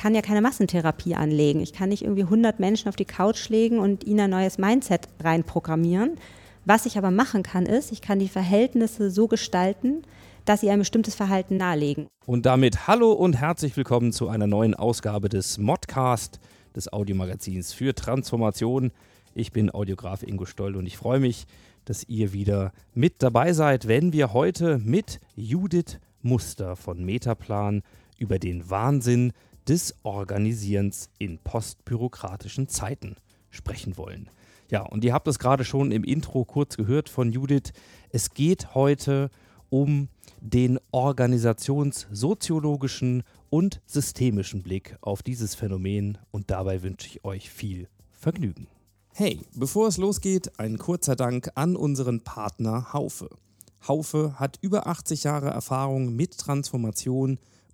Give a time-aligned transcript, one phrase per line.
[0.00, 1.60] Ich kann ja keine Massentherapie anlegen.
[1.60, 5.08] Ich kann nicht irgendwie 100 Menschen auf die Couch legen und ihnen ein neues Mindset
[5.22, 6.16] reinprogrammieren.
[6.64, 10.00] Was ich aber machen kann, ist, ich kann die Verhältnisse so gestalten,
[10.46, 12.06] dass sie ein bestimmtes Verhalten nahelegen.
[12.24, 16.40] Und damit hallo und herzlich willkommen zu einer neuen Ausgabe des Modcast,
[16.74, 18.92] des Audiomagazins für Transformation.
[19.34, 21.44] Ich bin Audiograf Ingo Stoll und ich freue mich,
[21.84, 27.82] dass ihr wieder mit dabei seid, wenn wir heute mit Judith Muster von Metaplan
[28.16, 29.34] über den Wahnsinn
[29.70, 33.16] des Organisierens in postbürokratischen Zeiten
[33.50, 34.28] sprechen wollen.
[34.68, 37.72] Ja, und ihr habt es gerade schon im Intro kurz gehört von Judith.
[38.10, 39.30] Es geht heute
[39.68, 40.08] um
[40.40, 48.66] den organisationssoziologischen und systemischen Blick auf dieses Phänomen und dabei wünsche ich euch viel Vergnügen.
[49.14, 53.30] Hey, bevor es losgeht, ein kurzer Dank an unseren Partner Haufe.
[53.86, 57.38] Haufe hat über 80 Jahre Erfahrung mit Transformation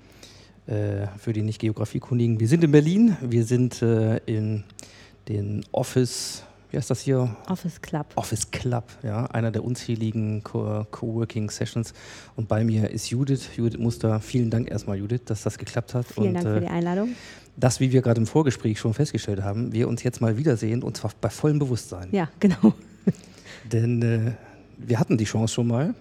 [0.66, 2.38] Äh, für die Nicht-Geografiekundigen.
[2.38, 4.62] Wir sind in Berlin, wir sind äh, in
[5.28, 7.36] den Office, wie heißt das hier?
[7.48, 8.06] Office Club.
[8.16, 11.92] Office Club, ja, einer der unzähligen Co- Coworking Sessions.
[12.34, 14.20] Und bei mir ist Judith, Judith Muster.
[14.20, 16.06] Vielen Dank erstmal, Judith, dass das geklappt hat.
[16.06, 17.10] Vielen und, Dank für die äh, Einladung.
[17.56, 20.96] dass, wie wir gerade im Vorgespräch schon festgestellt haben, wir uns jetzt mal wiedersehen und
[20.96, 22.08] zwar bei vollem Bewusstsein.
[22.10, 22.72] Ja, genau.
[23.70, 24.32] Denn äh,
[24.78, 25.94] wir hatten die Chance schon mal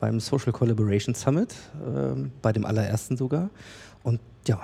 [0.00, 1.54] beim Social Collaboration Summit,
[1.86, 3.50] ähm, bei dem allerersten sogar.
[4.02, 4.18] Und
[4.48, 4.60] ja,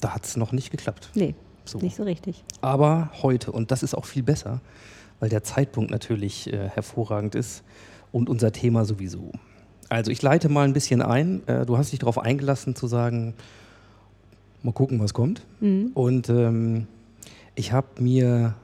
[0.00, 1.10] da hat es noch nicht geklappt.
[1.14, 1.34] Nee,
[1.70, 1.78] So.
[1.78, 2.44] nicht so richtig.
[2.60, 4.60] Aber heute, und das ist auch viel besser,
[5.20, 7.62] weil der Zeitpunkt natürlich äh, hervorragend ist
[8.12, 9.32] und unser Thema sowieso.
[9.88, 11.46] Also ich leite mal ein bisschen ein.
[11.46, 13.34] Äh, du hast dich darauf eingelassen zu sagen,
[14.62, 15.46] mal gucken, was kommt.
[15.60, 15.90] Mhm.
[15.94, 16.86] Und ähm,
[17.54, 18.54] ich habe mir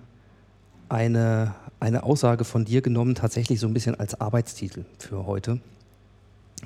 [0.89, 5.61] eine, eine Aussage von dir genommen, tatsächlich so ein bisschen als Arbeitstitel für heute.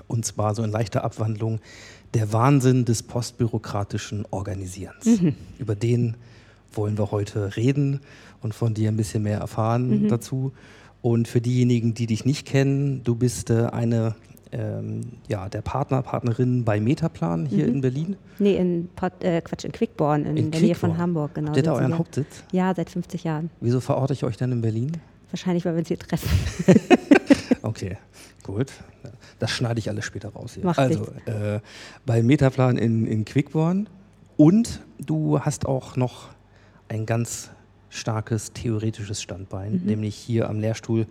[0.06, 1.60] Und zwar so in leichter Abwandlung,
[2.14, 5.06] der Wahnsinn des postbürokratischen Organisierens.
[5.58, 6.16] Über den
[6.72, 8.00] wollen wir heute reden
[8.42, 10.52] und von dir ein bisschen mehr erfahren dazu.
[11.02, 14.14] Und für diejenigen, die dich nicht kennen, du bist äh, eine
[14.52, 18.16] ähm, ja, der Partner, Partnerin bei Metaplan hier in Berlin.
[18.38, 20.98] Nee, in Pot, äh, Quatsch, in Quickborn, in, In der Nähe von Quickborn.
[20.98, 21.48] Hamburg, genau.
[21.48, 21.96] Habt ihr da euren.
[21.98, 22.42] Hauptsitz?
[22.52, 23.50] Ja, seit 50 Jahren.
[23.60, 24.92] Wieso verorte ich euch dann in Berlin?
[25.30, 26.28] Wahrscheinlich, weil wir uns hier treffen.
[27.62, 27.98] Okay,
[28.42, 28.72] gut.
[29.38, 30.64] Das schneide ich alles später raus hier.
[30.64, 31.60] Macht also, äh,
[32.06, 33.88] bei Metaplan in, in Quickborn.
[34.36, 36.30] Und du hast auch noch
[36.90, 37.50] ein ganz
[37.88, 41.06] starkes theoretisches Standbein, nämlich hier am Lehrstuhl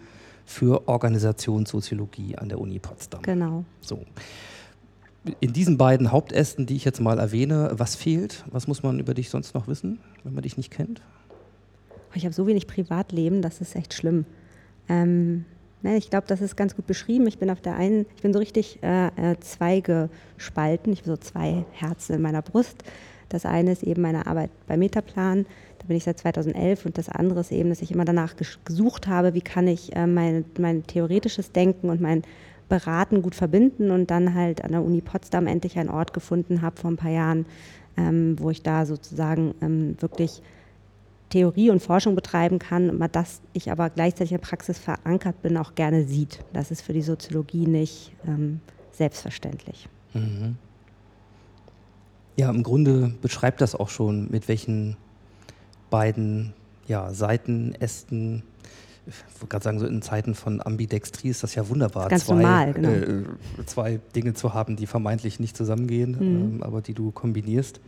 [0.45, 3.22] für Organisationssoziologie an der Uni Potsdam.
[3.22, 3.63] genau.
[3.81, 4.06] So.
[5.41, 8.45] In diesen beiden Hauptästen, die ich jetzt mal erwähne, was fehlt?
[8.50, 11.01] Was muss man über dich sonst noch wissen, wenn man dich nicht kennt?
[12.13, 14.25] Ich habe so wenig Privatleben, das ist echt schlimm.
[14.88, 15.46] Ähm,
[15.81, 17.28] ne, ich glaube, das ist ganz gut beschrieben.
[17.28, 20.91] Ich bin auf der einen, ich bin so richtig äh, äh, zweigespalten.
[20.93, 22.84] Ich habe so zwei Herzen in meiner Brust.
[23.29, 25.46] Das eine ist eben meine Arbeit bei Metaplan.
[25.90, 29.08] Bin ich seit 2011 und das andere ist eben, dass ich immer danach ges- gesucht
[29.08, 32.22] habe, wie kann ich äh, mein, mein theoretisches Denken und mein
[32.70, 36.80] Beraten gut verbinden und dann halt an der Uni Potsdam endlich einen Ort gefunden habe
[36.80, 37.47] vor ein paar Jahren,
[37.97, 40.44] ähm, wo ich da sozusagen ähm, wirklich
[41.32, 45.58] Theorie und Forschung betreiben kann, mal das ich aber gleichzeitig in der Praxis verankert bin,
[45.58, 46.40] auch gerne sieht.
[46.53, 48.59] Das ist für die Soziologie nicht ähm,
[48.91, 49.90] selbstverständlich.
[52.36, 54.96] Ja, im Grunde beschreibt das auch schon, mit welchen
[55.90, 56.53] beiden
[56.88, 58.44] ja, Seiten, Ästen
[59.08, 62.36] ich wollte gerade sagen, so in Zeiten von Ambidextrie ist das ja wunderbar, Ganz zwei,
[62.36, 62.90] normal, genau.
[62.90, 63.24] äh,
[63.66, 66.56] zwei Dinge zu haben, die vermeintlich nicht zusammengehen, Mhm.
[66.58, 67.80] ähm, aber die du kombinierst.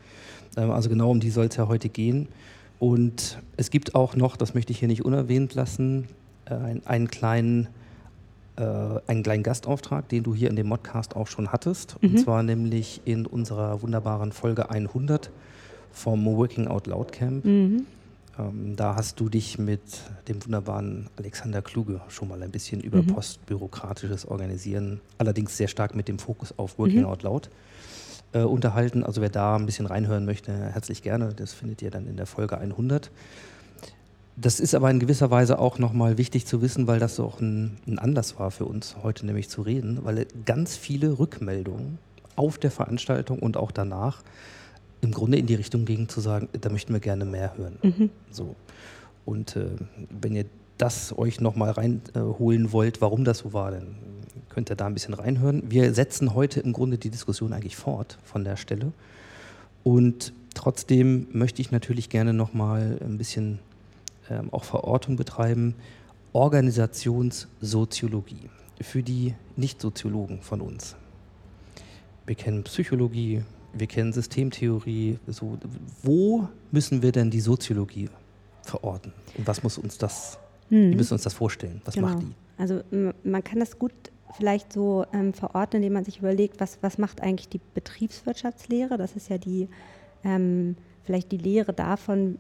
[0.57, 2.27] Ähm, also genau um die soll es ja heute gehen.
[2.79, 6.07] Und es gibt auch noch, das möchte ich hier nicht unerwähnt lassen,
[6.45, 7.67] äh, ein, einen, kleinen,
[8.55, 8.63] äh,
[9.05, 11.97] einen kleinen Gastauftrag, den du hier in dem Modcast auch schon hattest.
[12.01, 12.17] Und Mhm.
[12.17, 15.29] zwar nämlich in unserer wunderbaren Folge 100
[15.91, 17.45] vom Working Out Loud Camp.
[17.45, 17.85] Mhm.
[18.39, 19.81] Ähm, da hast du dich mit
[20.27, 23.07] dem wunderbaren Alexander Kluge schon mal ein bisschen über Mhm.
[23.07, 27.05] postbürokratisches Organisieren, allerdings sehr stark mit dem Fokus auf Working Mhm.
[27.05, 27.49] Out Loud,
[28.33, 29.03] äh, unterhalten.
[29.03, 31.33] Also wer da ein bisschen reinhören möchte, herzlich gerne.
[31.35, 33.11] Das findet ihr dann in der Folge 100.
[34.37, 37.77] Das ist aber in gewisser Weise auch nochmal wichtig zu wissen, weil das auch ein,
[37.85, 41.97] ein Anlass war für uns, heute nämlich zu reden, weil ganz viele Rückmeldungen
[42.37, 44.23] auf der Veranstaltung und auch danach
[45.01, 47.79] im Grunde in die Richtung gingen, zu sagen, da möchten wir gerne mehr hören.
[47.81, 48.09] Mhm.
[48.29, 48.55] So.
[49.25, 49.69] Und äh,
[50.09, 50.45] wenn ihr
[50.77, 53.95] das euch nochmal reinholen äh, wollt, warum das so war, dann
[54.49, 55.63] könnt ihr da ein bisschen reinhören.
[55.69, 58.91] Wir setzen heute im Grunde die Diskussion eigentlich fort von der Stelle.
[59.83, 63.59] Und trotzdem möchte ich natürlich gerne nochmal ein bisschen
[64.29, 65.75] ähm, auch Verortung betreiben.
[66.33, 68.49] Organisationssoziologie
[68.81, 70.95] für die Nicht-Soziologen von uns.
[72.25, 75.17] Wir kennen Psychologie, wir kennen Systemtheorie.
[75.27, 75.57] So,
[76.03, 78.09] wo müssen wir denn die Soziologie
[78.63, 79.13] verorten?
[79.37, 80.37] Und was muss uns das,
[80.69, 80.95] wie Mhm.
[80.97, 81.81] müssen wir uns das vorstellen?
[81.85, 82.07] Was Genau.
[82.07, 82.31] macht die?
[82.57, 82.81] Also
[83.23, 83.91] man kann das gut
[84.37, 88.97] vielleicht so ähm, verorten, indem man sich überlegt, was, was macht eigentlich die Betriebswirtschaftslehre?
[88.97, 89.67] Das ist ja die,
[90.23, 92.37] ähm, vielleicht die Lehre davon,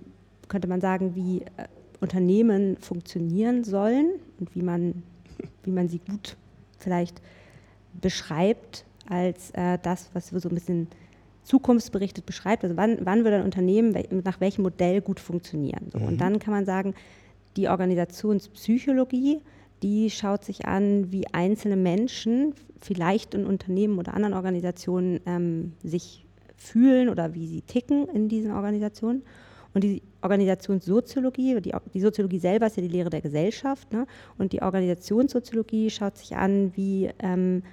[0.47, 1.67] könnte man sagen, wie äh,
[1.99, 5.03] Unternehmen funktionieren sollen und wie man,
[5.63, 6.37] wie man sie gut
[6.77, 7.21] vielleicht
[7.99, 10.87] beschreibt als äh, das, was wir so ein bisschen
[11.43, 12.63] zukunftsberichtet beschreibt.
[12.63, 15.89] Also wann, wann wird ein Unternehmen nach welchem Modell gut funktionieren?
[15.91, 15.99] So.
[15.99, 16.05] Mhm.
[16.05, 16.93] Und dann kann man sagen,
[17.57, 19.41] die Organisationspsychologie,
[19.83, 26.25] die schaut sich an, wie einzelne Menschen vielleicht in Unternehmen oder anderen Organisationen ähm, sich
[26.55, 29.23] fühlen oder wie sie ticken in diesen Organisationen.
[29.73, 33.91] Und die Organisationssoziologie, die, die Soziologie selber ist ja die Lehre der Gesellschaft.
[33.93, 34.05] Ne?
[34.37, 37.63] Und die Organisationssoziologie schaut sich an, wie ähm,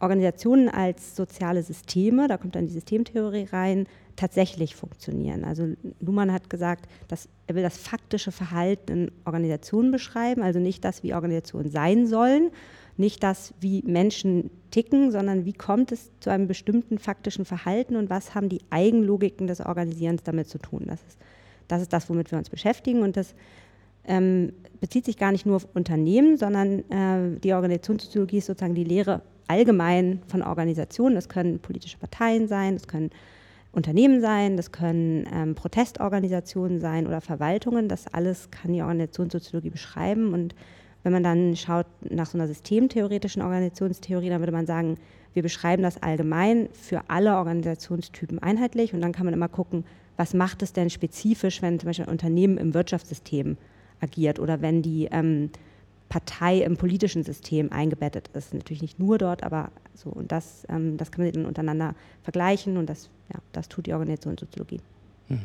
[0.00, 3.86] Organisationen als soziale Systeme, da kommt dann die Systemtheorie rein,
[4.16, 5.44] tatsächlich funktionieren.
[5.44, 5.68] Also
[6.00, 11.02] Luhmann hat gesagt, dass er will das faktische Verhalten in Organisationen beschreiben, also nicht das,
[11.02, 12.50] wie Organisationen sein sollen,
[12.96, 18.10] nicht das, wie Menschen ticken, sondern wie kommt es zu einem bestimmten faktischen Verhalten und
[18.10, 20.84] was haben die Eigenlogiken des Organisierens damit zu tun.
[20.86, 21.18] Das ist
[21.68, 23.34] das, ist das womit wir uns beschäftigen und das
[24.04, 28.84] ähm, bezieht sich gar nicht nur auf Unternehmen, sondern äh, die Organisationssoziologie ist sozusagen die
[28.84, 31.16] Lehre allgemein von Organisationen.
[31.16, 33.10] Das können politische Parteien sein, das können
[33.72, 37.88] Unternehmen sein, das können ähm, Protestorganisationen sein oder Verwaltungen.
[37.88, 40.32] Das alles kann die Organisationssoziologie beschreiben.
[40.32, 40.54] Und
[41.02, 44.96] wenn man dann schaut nach so einer systemtheoretischen Organisationstheorie, dann würde man sagen,
[45.34, 48.94] wir beschreiben das allgemein für alle Organisationstypen einheitlich.
[48.94, 49.84] Und dann kann man immer gucken,
[50.16, 53.56] was macht es denn spezifisch, wenn zum Beispiel ein Unternehmen im Wirtschaftssystem
[54.00, 55.50] agiert oder wenn die ähm,
[56.10, 58.52] Partei im politischen System eingebettet ist.
[58.52, 60.10] Natürlich nicht nur dort, aber so.
[60.10, 63.92] Und das, ähm, das kann man dann untereinander vergleichen und das, ja, das tut die
[63.94, 64.80] Organisationssoziologie.
[65.28, 65.38] Mhm.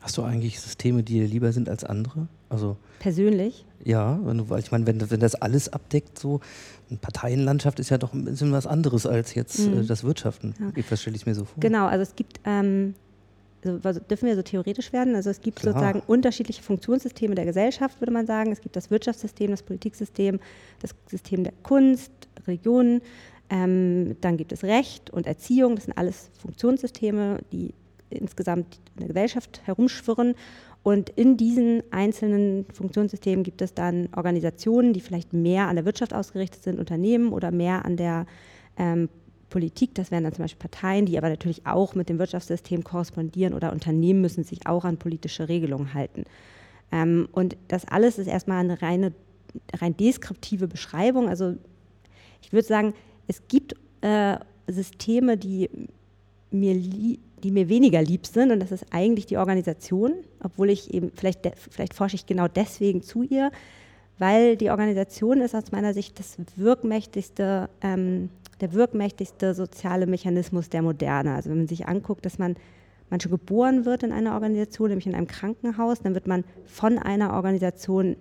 [0.00, 2.28] Hast du eigentlich Systeme, die dir lieber sind als andere?
[2.48, 3.64] Also Persönlich?
[3.84, 6.40] ja, wenn du, weil ich meine, wenn, wenn das alles abdeckt, so
[6.88, 9.80] eine Parteienlandschaft ist ja doch ein bisschen was anderes als jetzt Mhm.
[9.80, 10.54] äh, das Wirtschaften.
[10.60, 10.82] Ja.
[10.88, 11.60] Das stelle ich mir so vor.
[11.60, 12.94] Genau, also es gibt, ähm,
[13.64, 15.14] also dürfen wir so theoretisch werden?
[15.14, 15.74] Also es gibt Klar.
[15.74, 18.52] sozusagen unterschiedliche Funktionssysteme der Gesellschaft, würde man sagen.
[18.52, 20.40] Es gibt das Wirtschaftssystem, das Politiksystem,
[20.80, 22.12] das System der Kunst,
[22.46, 23.02] Religionen.
[23.48, 25.76] Ähm, dann gibt es Recht und Erziehung.
[25.76, 27.74] Das sind alles Funktionssysteme, die
[28.10, 30.34] insgesamt in der Gesellschaft herumschwirren.
[30.82, 36.14] Und in diesen einzelnen Funktionssystemen gibt es dann Organisationen, die vielleicht mehr an der Wirtschaft
[36.14, 38.26] ausgerichtet sind, Unternehmen oder mehr an der
[38.76, 39.08] ähm,
[39.56, 39.94] Politik.
[39.94, 43.72] Das wären dann zum Beispiel Parteien, die aber natürlich auch mit dem Wirtschaftssystem korrespondieren oder
[43.72, 46.24] Unternehmen müssen sich auch an politische Regelungen halten.
[46.92, 49.14] Ähm, und das alles ist erstmal eine reine,
[49.72, 51.30] rein deskriptive Beschreibung.
[51.30, 51.54] Also
[52.42, 52.92] ich würde sagen,
[53.28, 54.36] es gibt äh,
[54.68, 55.70] Systeme, die
[56.50, 61.12] mir, die mir weniger lieb sind und das ist eigentlich die Organisation, obwohl ich eben,
[61.14, 63.50] vielleicht, vielleicht forsche ich genau deswegen zu ihr,
[64.18, 68.30] weil die Organisation ist aus meiner Sicht das wirkmächtigste, ähm,
[68.60, 71.34] der wirkmächtigste soziale Mechanismus der Moderne.
[71.34, 72.56] Also wenn man sich anguckt, dass man,
[73.10, 76.98] man schon geboren wird in einer Organisation, nämlich in einem Krankenhaus, dann wird man von
[76.98, 78.16] einer Organisation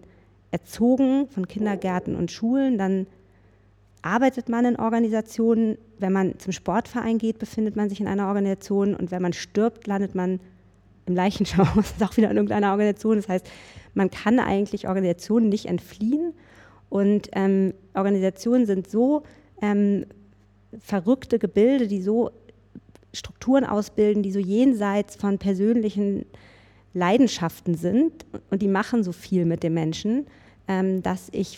[0.51, 3.07] erzogen, von Kindergärten und Schulen, dann
[4.01, 5.77] arbeitet man in Organisationen.
[5.97, 9.87] Wenn man zum Sportverein geht, befindet man sich in einer Organisation und wenn man stirbt,
[9.87, 10.39] landet man
[11.05, 13.17] im Leichenschau, das ist auch wieder in irgendeiner Organisation.
[13.17, 13.50] Das heißt,
[13.93, 16.33] man kann eigentlich Organisationen nicht entfliehen.
[16.89, 19.24] Und ähm, Organisationen sind so
[19.62, 20.05] ähm,
[20.79, 22.31] verrückte Gebilde, die so
[23.13, 26.25] Strukturen ausbilden, die so jenseits von persönlichen
[26.93, 30.27] Leidenschaften sind und die machen so viel mit den Menschen,
[30.67, 31.57] ähm, dass ich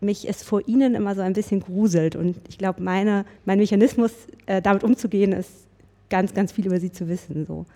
[0.00, 2.14] mich es vor ihnen immer so ein bisschen gruselt.
[2.14, 4.12] Und ich glaube, mein Mechanismus,
[4.46, 5.66] äh, damit umzugehen, ist
[6.08, 7.46] ganz, ganz viel über sie zu wissen.
[7.46, 7.66] So.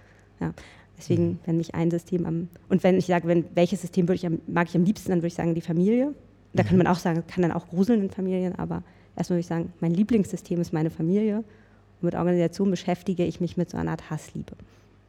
[0.40, 0.52] Ja.
[0.98, 1.38] Deswegen, mhm.
[1.46, 4.68] wenn mich ein System am, und wenn ich sage, wenn, welches System ich am, mag
[4.68, 6.14] ich am liebsten, dann würde ich sagen, die Familie.
[6.52, 6.66] Da mhm.
[6.68, 8.82] kann man auch sagen, kann dann auch gruseln in Familien, aber
[9.16, 11.38] erstmal würde ich sagen, mein Lieblingssystem ist meine Familie.
[11.38, 14.52] Und mit Organisation beschäftige ich mich mit so einer Art Hassliebe.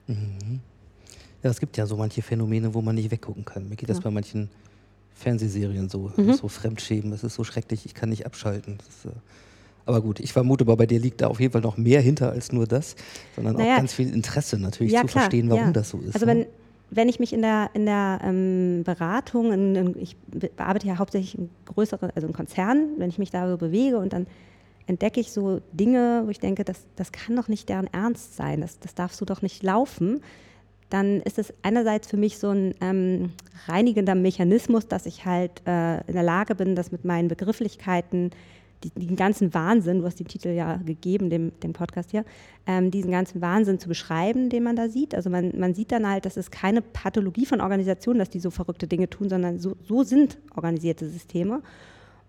[0.07, 0.61] Mhm.
[1.43, 3.67] Ja, es gibt ja so manche Phänomene, wo man nicht weggucken kann.
[3.67, 3.95] Mir geht ja.
[3.95, 4.49] das bei manchen
[5.13, 6.33] Fernsehserien so, mhm.
[6.33, 7.11] so Fremdschämen.
[7.11, 8.77] Das ist so schrecklich, ich kann nicht abschalten.
[8.87, 9.15] Ist, äh
[9.85, 12.31] aber gut, ich vermute mal, bei dir liegt da auf jeden Fall noch mehr hinter
[12.31, 12.95] als nur das,
[13.35, 13.73] sondern naja.
[13.73, 15.71] auch ganz viel Interesse natürlich ja, zu klar, verstehen, warum ja.
[15.71, 16.15] das so ist.
[16.15, 16.31] Also ne?
[16.31, 16.45] wenn,
[16.91, 20.15] wenn ich mich in der, in der ähm, Beratung, in, in, ich
[20.55, 24.13] bearbeite ja hauptsächlich in größeren, also in Konzernen, wenn ich mich da so bewege und
[24.13, 24.27] dann
[24.87, 28.61] entdecke ich so Dinge, wo ich denke, das, das kann doch nicht deren Ernst sein,
[28.61, 30.21] das, das darfst du doch nicht laufen,
[30.89, 33.31] dann ist es einerseits für mich so ein ähm,
[33.67, 38.29] reinigender Mechanismus, dass ich halt äh, in der Lage bin, das mit meinen Begrifflichkeiten
[38.95, 42.25] den ganzen Wahnsinn, du hast den Titel ja gegeben, dem, dem Podcast hier,
[42.65, 45.15] ähm, diesen ganzen Wahnsinn zu beschreiben, den man da sieht.
[45.15, 48.51] Also man, man sieht dann halt, das ist keine Pathologie von Organisationen, dass die so
[48.51, 51.61] verrückte Dinge tun, sondern so, so sind organisierte Systeme.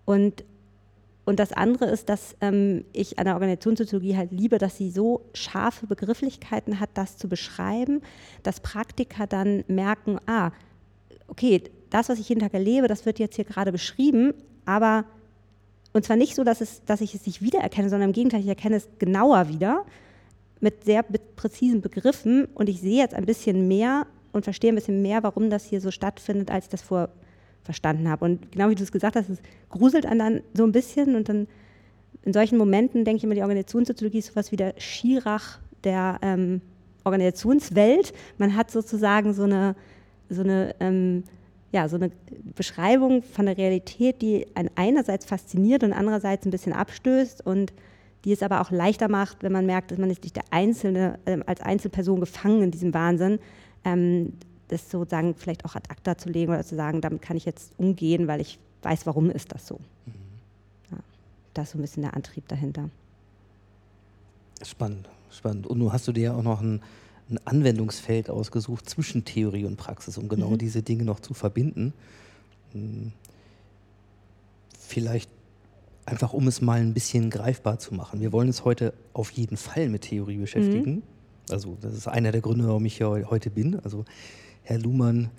[0.05, 0.43] Und,
[1.25, 5.25] und das andere ist, dass ähm, ich an der Organisationssoziologie halt liebe, dass sie so
[5.33, 8.01] scharfe Begrifflichkeiten hat, das zu beschreiben,
[8.43, 10.51] dass Praktiker dann merken, ah,
[11.27, 14.33] okay, das, was ich jeden Tag erlebe, das wird jetzt hier gerade beschrieben,
[14.65, 15.05] aber
[15.95, 18.49] und zwar nicht so, dass, es, dass ich es nicht wiedererkenne, sondern im Gegenteil, ich
[18.49, 19.85] erkenne es genauer wieder
[20.59, 21.03] mit sehr
[21.37, 25.49] präzisen Begriffen und ich sehe jetzt ein bisschen mehr und verstehe ein bisschen mehr, warum
[25.49, 27.07] das hier so stattfindet, als ich das vorher
[27.63, 28.25] verstanden habe.
[28.25, 31.29] Und genau wie du es gesagt hast, es gruselt einen dann so ein bisschen und
[31.29, 31.47] dann
[32.23, 36.59] in solchen Momenten denke ich immer, die Organisationssoziologie ist sowas wie der Schirach der ähm,
[37.05, 38.11] Organisationswelt.
[38.37, 39.77] Man hat sozusagen so eine,
[40.29, 41.23] so eine ähm,
[41.71, 42.11] ja, so eine
[42.55, 47.73] Beschreibung von der Realität, die einen einerseits fasziniert und andererseits ein bisschen abstößt und
[48.23, 51.39] die es aber auch leichter macht, wenn man merkt, dass man nicht der Einzelne, äh,
[51.45, 53.39] als Einzelperson gefangen in diesem Wahnsinn,
[53.83, 54.33] ähm,
[54.67, 57.73] das sozusagen vielleicht auch ad acta zu legen oder zu sagen, damit kann ich jetzt
[57.77, 59.79] umgehen, weil ich weiß, warum ist das so.
[60.05, 60.13] Mhm.
[60.91, 60.97] Ja,
[61.53, 62.89] das ist so ein bisschen der Antrieb dahinter.
[64.63, 65.67] Spannend, spannend.
[65.67, 66.81] Und nun hast du dir ja auch noch ein
[67.29, 70.57] ein Anwendungsfeld ausgesucht zwischen Theorie und Praxis, um genau mhm.
[70.57, 71.93] diese Dinge noch zu verbinden.
[72.73, 73.11] Hm.
[74.77, 75.29] Vielleicht
[76.05, 78.21] einfach, um es mal ein bisschen greifbar zu machen.
[78.21, 80.91] Wir wollen uns heute auf jeden Fall mit Theorie beschäftigen.
[80.91, 81.03] Mhm.
[81.49, 83.79] Also das ist einer der Gründe, warum ich hier heute bin.
[83.79, 84.05] Also
[84.61, 85.31] Herr Luhmann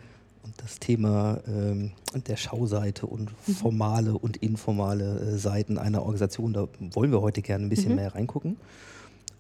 [0.42, 1.92] und das Thema ähm,
[2.26, 3.52] der Schauseite und mhm.
[3.52, 7.96] formale und informale äh, Seiten einer Organisation, da wollen wir heute gerne ein bisschen mhm.
[7.96, 8.56] mehr reingucken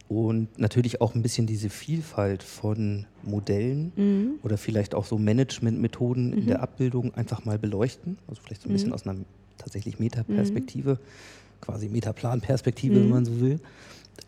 [0.08, 4.30] und natürlich auch ein bisschen diese Vielfalt von Modellen mhm.
[4.42, 6.38] oder vielleicht auch so Managementmethoden mhm.
[6.38, 8.18] in der Abbildung einfach mal beleuchten.
[8.28, 8.94] Also vielleicht so ein bisschen mhm.
[8.94, 9.18] aus einer
[9.58, 11.60] tatsächlich Metaperspektive, mhm.
[11.60, 13.10] quasi Metaplanperspektive, wenn mhm.
[13.10, 13.60] man so will.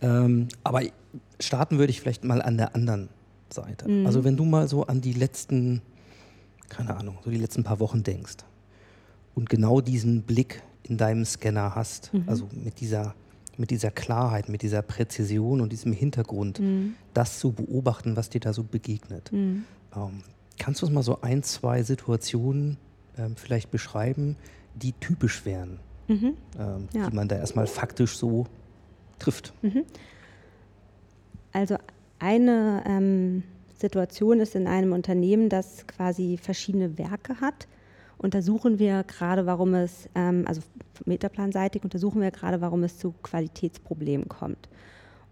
[0.03, 0.83] Ähm, aber
[1.39, 3.09] starten würde ich vielleicht mal an der anderen
[3.49, 3.89] Seite.
[3.89, 4.07] Mhm.
[4.07, 5.81] Also wenn du mal so an die letzten,
[6.69, 8.39] keine Ahnung, so die letzten paar Wochen denkst
[9.37, 13.15] und genau diesen Blick in deinem Scanner hast, also mit dieser
[13.59, 16.95] mit dieser Klarheit, mit dieser Präzision und diesem Hintergrund, mhm.
[17.15, 19.33] das zu beobachten, was dir da so begegnet.
[19.33, 19.65] Mhm.
[19.95, 20.23] Ähm,
[20.59, 22.77] kannst du uns mal so ein, zwei Situationen
[23.17, 24.37] ähm, vielleicht beschreiben,
[24.75, 26.35] die typisch wären, mhm.
[26.59, 27.09] ähm, ja.
[27.09, 28.47] die man da erstmal faktisch so
[29.19, 29.53] trifft?
[29.63, 29.85] Mhm.
[31.53, 31.77] Also
[32.19, 33.43] eine ähm,
[33.77, 37.67] Situation ist in einem Unternehmen, das quasi verschiedene Werke hat
[38.19, 40.61] untersuchen wir gerade, warum es, ähm, also
[41.07, 44.69] metaplanseitig untersuchen wir gerade, warum es zu Qualitätsproblemen kommt.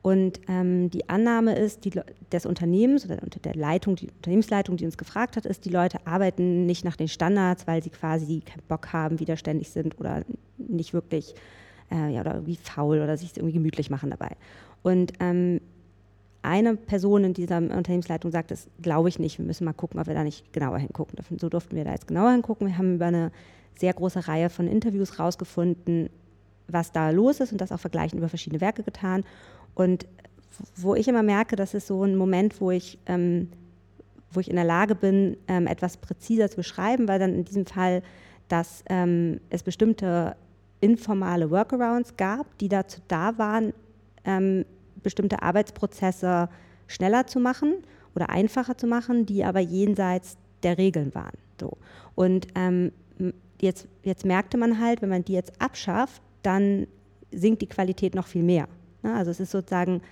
[0.03, 2.01] Und ähm, die Annahme ist, die,
[2.31, 6.65] des Unternehmens oder der Leitung, die Unternehmensleitung, die uns gefragt hat, ist, die Leute arbeiten
[6.65, 10.23] nicht nach den Standards, weil sie quasi keinen Bock haben, widerständig sind oder
[10.59, 11.35] nicht wirklich
[11.91, 14.37] äh, ja, oder irgendwie faul oder sich irgendwie gemütlich machen dabei.
[14.85, 15.61] Und ähm,
[16.47, 20.07] eine Person in dieser Unternehmensleitung sagt, das glaube ich nicht, wir müssen mal gucken, ob
[20.07, 21.39] wir da nicht genauer hingucken dürfen.
[21.39, 22.69] So durften wir da jetzt genauer hingucken.
[22.69, 23.33] Wir haben über eine
[23.79, 26.09] sehr große Reihe von Interviews rausgefunden,
[26.69, 29.25] was da los ist und das auch vergleichen über verschiedene Werke getan.
[29.75, 30.07] Und
[30.77, 33.49] wo ich immer merke, das ist so ein Moment, wo ich, ähm,
[34.31, 37.67] wo ich in der Lage bin, ähm, etwas präziser zu beschreiben, weil dann in diesem
[37.67, 38.03] Fall,
[38.49, 40.37] dass ähm, es bestimmte
[40.81, 43.73] informale Workarounds gab, die dazu da waren,
[44.25, 44.65] ähm,
[45.07, 46.49] bestimmte Arbeitsprozesse
[46.89, 47.77] schneller zu machen
[48.17, 51.39] oder einfacher zu machen, die aber jenseits der Regeln waren.
[51.61, 51.77] So.
[52.17, 52.91] Und ähm,
[53.61, 56.89] jetzt, jetzt merkte man halt, wenn man die jetzt abschafft, dann
[57.31, 58.67] sinkt die Qualität noch viel mehr.
[59.05, 59.15] Ne?
[59.15, 60.03] Also es ist sozusagen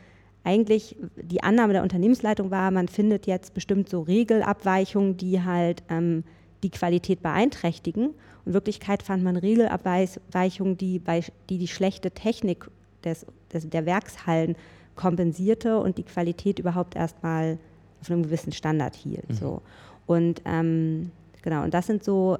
[0.44, 6.22] eigentlich die Annahme der Unternehmensleitung war, man findet jetzt bestimmt so Regelabweichungen, die halt ähm,
[6.62, 8.08] die Qualität beeinträchtigen.
[8.08, 12.68] Und in Wirklichkeit fand man Regelabweichungen, die, bei, die die schlechte Technik
[13.04, 14.54] des, des, der Werkshallen
[14.96, 17.58] kompensierte und die Qualität überhaupt erstmal
[18.00, 19.28] auf einem gewissen Standard hielt.
[19.30, 19.34] Mhm.
[19.34, 19.62] So.
[20.06, 21.10] Und ähm,
[21.42, 22.38] genau, und das sind so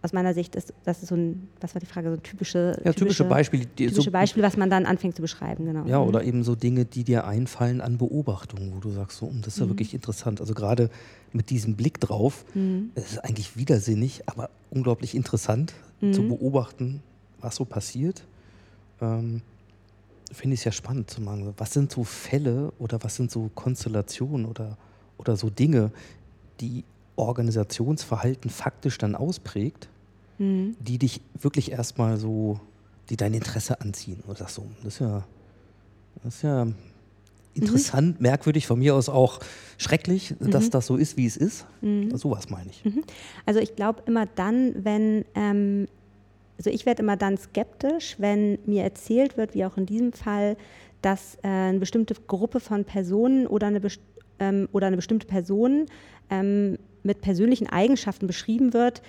[0.00, 2.68] aus meiner Sicht ist das ist so ein, was war die Frage, so ein typische,
[2.68, 5.84] ja, typische, typische Beispiele, typische so, Beispiele, was man dann anfängt zu beschreiben, genau.
[5.86, 6.28] Ja, oder mhm.
[6.28, 9.60] eben so Dinge, die dir einfallen an Beobachtungen, wo du sagst, so, hm, das ist
[9.60, 9.70] ja mhm.
[9.70, 10.40] wirklich interessant.
[10.40, 10.88] Also gerade
[11.32, 12.90] mit diesem Blick drauf, mhm.
[12.94, 16.12] es ist eigentlich widersinnig, aber unglaublich interessant mhm.
[16.12, 17.02] zu beobachten,
[17.40, 18.24] was so passiert.
[19.00, 19.42] Ähm,
[20.32, 21.54] Finde ich es ja spannend zu machen.
[21.56, 24.76] Was sind so Fälle oder was sind so Konstellationen oder,
[25.16, 25.90] oder so Dinge,
[26.60, 26.84] die
[27.16, 29.88] Organisationsverhalten faktisch dann ausprägt,
[30.38, 30.76] mhm.
[30.80, 32.60] die dich wirklich erstmal so,
[33.10, 34.22] die dein Interesse anziehen.
[34.26, 35.24] Und sagst so, das ist ja,
[36.22, 36.66] das ist ja
[37.54, 38.22] interessant, mhm.
[38.22, 39.40] merkwürdig, von mir aus auch
[39.76, 40.50] schrecklich, mhm.
[40.50, 41.66] dass das so ist, wie es ist.
[41.80, 42.16] Mhm.
[42.16, 42.84] Sowas meine ich.
[42.84, 43.02] Mhm.
[43.46, 45.88] Also ich glaube immer dann, wenn, ähm,
[46.58, 50.56] also ich werde immer dann skeptisch, wenn mir erzählt wird, wie auch in diesem Fall,
[51.00, 53.80] dass äh, eine bestimmte Gruppe von Personen oder eine,
[54.40, 55.86] ähm, oder eine bestimmte Person
[56.30, 59.02] ähm, mit persönlichen Eigenschaften beschrieben wird,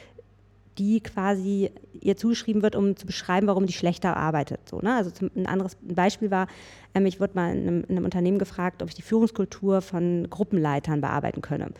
[0.77, 4.61] die quasi ihr zugeschrieben wird, um zu beschreiben, warum die schlechter arbeitet.
[4.69, 4.95] So, ne?
[4.95, 6.47] Also zum, ein anderes Beispiel war,
[6.93, 10.29] ähm, ich wurde mal in einem, in einem, Unternehmen gefragt, ob ich die Führungskultur von
[10.29, 11.71] Gruppenleitern bearbeiten könne.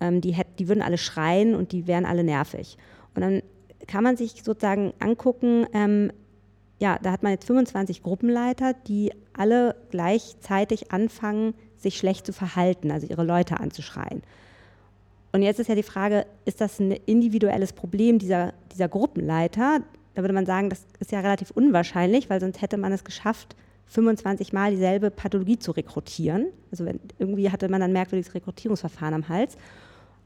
[0.00, 2.76] Ähm, die, hätt, die würden alle schreien und die wären alle nervig.
[3.14, 3.42] Und dann
[3.86, 6.12] kann man sich sozusagen angucken, ähm,
[6.78, 12.90] ja, da hat man jetzt 25 Gruppenleiter, die alle gleichzeitig anfangen, sich schlecht zu verhalten,
[12.90, 14.22] also ihre Leute anzuschreien.
[15.32, 19.80] Und jetzt ist ja die Frage, ist das ein individuelles Problem dieser, dieser Gruppenleiter?
[20.14, 23.56] Da würde man sagen, das ist ja relativ unwahrscheinlich, weil sonst hätte man es geschafft,
[23.86, 26.46] 25 Mal dieselbe Pathologie zu rekrutieren.
[26.70, 29.56] Also wenn, irgendwie hatte man ein merkwürdiges Rekrutierungsverfahren am Hals.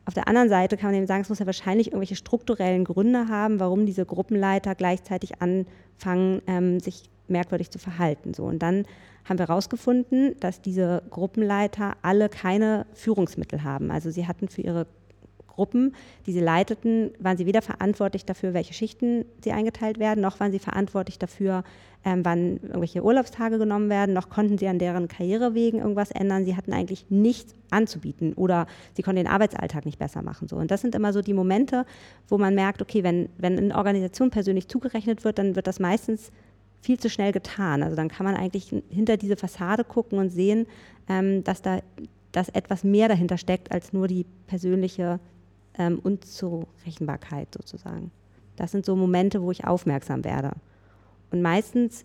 [0.09, 3.29] Auf der anderen Seite kann man eben sagen, es muss ja wahrscheinlich irgendwelche strukturellen Gründe
[3.29, 8.33] haben, warum diese Gruppenleiter gleichzeitig anfangen, ähm, sich merkwürdig zu verhalten.
[8.33, 8.45] So.
[8.45, 8.87] Und dann
[9.27, 13.91] haben wir herausgefunden, dass diese Gruppenleiter alle keine Führungsmittel haben.
[13.91, 14.87] Also sie hatten für ihre
[15.59, 15.93] Gruppen,
[16.25, 20.53] die sie leiteten, waren sie weder verantwortlich dafür, welche Schichten sie eingeteilt werden, noch waren
[20.53, 21.65] sie verantwortlich dafür,
[22.05, 26.45] ähm, wann irgendwelche Urlaubstage genommen werden, noch konnten sie an deren Karrierewegen irgendwas ändern.
[26.45, 30.47] Sie hatten eigentlich nichts anzubieten oder sie konnten den Arbeitsalltag nicht besser machen.
[30.47, 30.55] So.
[30.55, 31.87] Und das sind immer so die Momente,
[32.29, 36.31] wo man merkt, okay, wenn, wenn eine Organisation persönlich zugerechnet wird, dann wird das meistens
[36.83, 37.83] viel zu schnell getan.
[37.83, 40.69] Also dann kann man eigentlich hinter diese Fassade gucken und sehen,
[41.09, 41.81] ähm, dass da
[42.33, 45.21] dass etwas mehr dahinter steckt als nur die persönliche
[45.79, 48.11] ähm, Unzurechenbarkeit sozusagen.
[48.57, 50.53] Das sind so Momente, wo ich aufmerksam werde.
[51.31, 52.05] Und meistens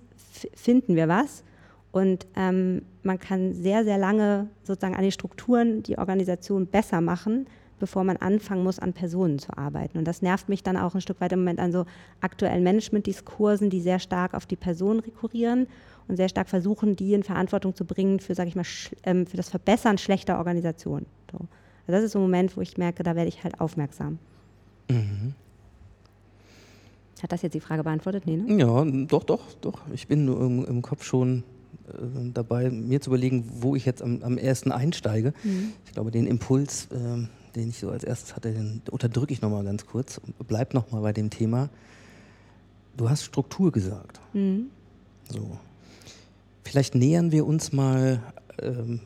[0.53, 1.43] finden wir was
[1.91, 7.47] und ähm, man kann sehr, sehr lange sozusagen an den Strukturen die Organisation besser machen,
[7.79, 9.97] bevor man anfangen muss, an Personen zu arbeiten.
[9.97, 11.86] Und das nervt mich dann auch ein Stück weit im Moment an so
[12.21, 15.67] aktuellen Managementdiskursen, die sehr stark auf die Person rekurrieren
[16.07, 18.65] und sehr stark versuchen, die in Verantwortung zu bringen für, sage ich mal,
[19.03, 21.05] ähm, für das Verbessern schlechter Organisationen.
[21.31, 21.39] So.
[21.86, 24.19] Also das ist so ein Moment, wo ich merke, da werde ich halt aufmerksam.
[24.89, 25.34] Mhm.
[27.22, 28.24] Hat das jetzt die Frage beantwortet?
[28.26, 28.60] Nee, ne?
[28.60, 29.80] Ja, doch, doch, doch.
[29.93, 31.43] Ich bin nur im, im Kopf schon
[31.88, 35.34] äh, dabei, mir zu überlegen, wo ich jetzt am, am ersten einsteige.
[35.43, 35.74] Mhm.
[35.86, 39.63] Ich glaube, den Impuls, äh, den ich so als erstes hatte, den unterdrücke ich nochmal
[39.63, 41.69] ganz kurz und bleib nochmal bei dem Thema.
[42.98, 44.19] Du hast Struktur gesagt.
[44.34, 44.67] Mhm.
[45.30, 45.58] So.
[46.63, 48.22] Vielleicht nähern wir uns mal
[48.62, 49.00] ähm,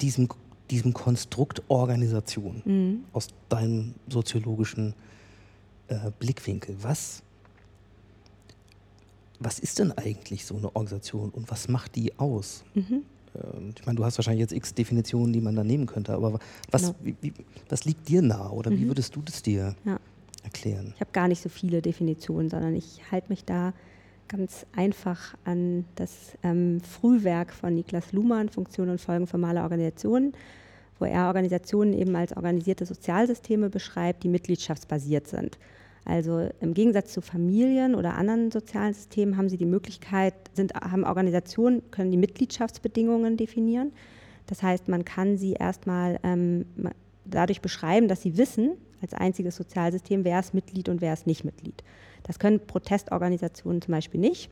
[0.00, 0.28] diesem
[0.70, 3.04] diesem Konstrukt Organisation mhm.
[3.12, 4.94] aus deinem soziologischen
[5.88, 6.76] äh, Blickwinkel.
[6.80, 7.22] Was,
[9.38, 12.64] was ist denn eigentlich so eine Organisation und was macht die aus?
[12.74, 13.02] Mhm.
[13.34, 16.38] Ähm, ich meine, du hast wahrscheinlich jetzt x Definitionen, die man da nehmen könnte, aber
[16.70, 16.94] was, genau.
[17.02, 17.32] wie, wie,
[17.68, 18.78] was liegt dir nahe oder mhm.
[18.78, 19.98] wie würdest du das dir ja.
[20.42, 20.92] erklären?
[20.94, 23.72] Ich habe gar nicht so viele Definitionen, sondern ich halte mich da
[24.30, 30.32] ganz einfach an das ähm, Frühwerk von Niklas Luhmann, Funktionen und Folgen formaler Organisationen,
[30.98, 35.58] wo er Organisationen eben als organisierte Sozialsysteme beschreibt, die mitgliedschaftsbasiert sind.
[36.04, 41.04] Also im Gegensatz zu Familien oder anderen sozialen Systemen haben sie die Möglichkeit, sind, haben
[41.04, 43.92] Organisationen, können die Mitgliedschaftsbedingungen definieren.
[44.46, 46.66] Das heißt, man kann sie erstmal ähm,
[47.24, 51.44] dadurch beschreiben, dass sie wissen, als einziges Sozialsystem, wer ist Mitglied und wer ist nicht
[51.44, 51.82] Mitglied.
[52.22, 54.50] Das können Protestorganisationen zum Beispiel nicht.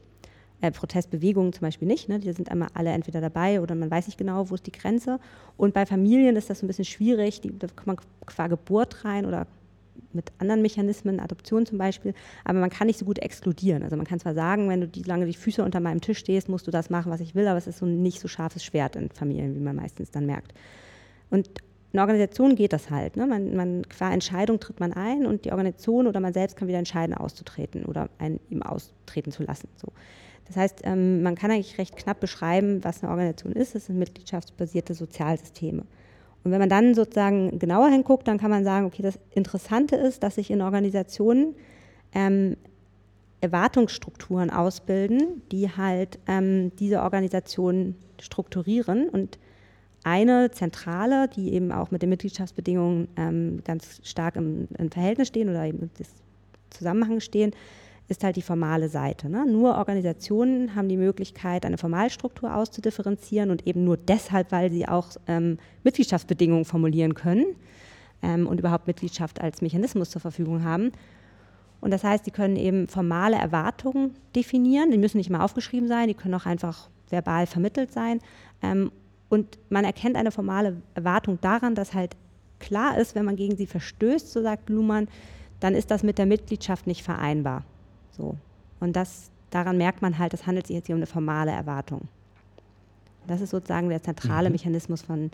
[0.61, 2.09] Äh, Protestbewegungen zum Beispiel nicht.
[2.09, 2.19] Ne?
[2.19, 5.21] Die sind einmal alle entweder dabei oder man weiß nicht genau, wo ist die Grenze.
[5.57, 7.41] Und bei Familien ist das so ein bisschen schwierig.
[7.41, 9.47] Die, da kommt man qua Geburt rein oder
[10.13, 13.83] mit anderen Mechanismen, Adoption zum Beispiel, aber man kann nicht so gut exkludieren.
[13.83, 16.49] Also man kann zwar sagen, wenn du die, lange die Füße unter meinem Tisch stehst,
[16.49, 18.97] musst du das machen, was ich will, aber es ist so nicht so scharfes Schwert
[18.97, 20.55] in Familien, wie man meistens dann merkt.
[21.31, 21.51] Und
[21.93, 23.17] in Organisation geht das halt.
[23.17, 23.27] Ne?
[23.27, 26.79] Man, man, qua Entscheidung tritt man ein und die Organisation oder man selbst kann wieder
[26.79, 29.69] entscheiden, auszutreten oder einen ihm austreten zu lassen.
[29.77, 29.89] So.
[30.47, 33.75] Das heißt, ähm, man kann eigentlich recht knapp beschreiben, was eine Organisation ist.
[33.75, 35.85] Es sind mitgliedschaftsbasierte Sozialsysteme.
[36.45, 40.23] Und wenn man dann sozusagen genauer hinguckt, dann kann man sagen, okay, das Interessante ist,
[40.23, 41.55] dass sich in Organisationen
[42.15, 42.57] ähm,
[43.41, 49.09] Erwartungsstrukturen ausbilden, die halt ähm, diese Organisation strukturieren.
[49.09, 49.39] Und
[50.09, 55.51] eine zentrale, die eben auch mit den Mitgliedschaftsbedingungen ähm, ganz stark im, im, Verhältnis stehen
[55.51, 55.91] oder eben im
[56.71, 57.53] Zusammenhang stehen,
[58.09, 59.29] ist halt die formale Seite.
[59.29, 59.45] Ne?
[59.47, 65.11] Nur Organisationen haben die Möglichkeit, eine Formalstruktur auszudifferenzieren und eben nur deshalb, weil sie auch
[65.27, 67.45] ähm, Mitgliedschaftsbedingungen formulieren können
[68.23, 70.91] ähm, und überhaupt Mitgliedschaft als Mechanismus zur Verfügung haben.
[71.81, 74.91] Und das heißt, sie können eben formale Erwartungen definieren.
[74.91, 78.21] Die müssen nicht mal aufgeschrieben sein, die können auch einfach verbal vermittelt sein.
[78.63, 78.91] Ähm,
[79.29, 82.17] und man erkennt eine formale Erwartung daran, dass halt
[82.59, 85.09] klar ist, wenn man gegen sie verstößt, so sagt Luhmann,
[85.61, 87.65] dann ist das mit der Mitgliedschaft nicht vereinbar.
[88.11, 88.37] So.
[88.81, 92.09] Und das, daran merkt man halt, es handelt sich jetzt hier um eine formale Erwartung.
[93.27, 94.55] Das ist sozusagen der zentrale mhm.
[94.55, 95.31] Mechanismus von,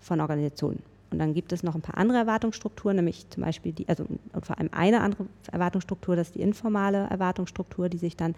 [0.00, 0.82] von Organisationen.
[1.10, 4.46] Und dann gibt es noch ein paar andere Erwartungsstrukturen, nämlich zum Beispiel die, also und
[4.46, 8.36] vor allem eine andere Erwartungsstruktur, das ist die informale Erwartungsstruktur, die sich dann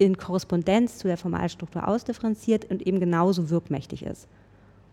[0.00, 4.26] in Korrespondenz zu der Formalstruktur ausdifferenziert und eben genauso wirkmächtig ist.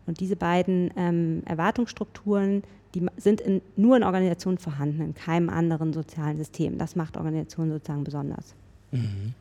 [0.05, 5.93] Und diese beiden ähm, Erwartungsstrukturen, die sind in, nur in Organisationen vorhanden, in keinem anderen
[5.93, 6.77] sozialen System.
[6.77, 8.53] Das macht Organisationen sozusagen besonders.
[8.91, 9.33] Mhm.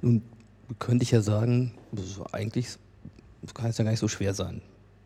[0.00, 0.22] Nun
[0.78, 1.74] könnte ich ja sagen,
[2.32, 2.78] eigentlich
[3.52, 4.62] kann es ja gar nicht so schwer sein.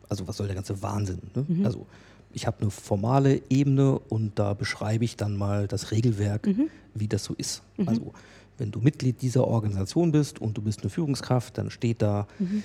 [0.07, 1.19] Also was soll der ganze Wahnsinn?
[1.35, 1.45] Ne?
[1.49, 1.65] Mhm.
[1.65, 1.85] Also
[2.31, 6.69] ich habe eine formale Ebene und da beschreibe ich dann mal das Regelwerk, mhm.
[6.93, 7.61] wie das so ist.
[7.75, 7.89] Mhm.
[7.89, 8.13] Also
[8.57, 12.63] wenn du Mitglied dieser Organisation bist und du bist eine Führungskraft, dann steht da mhm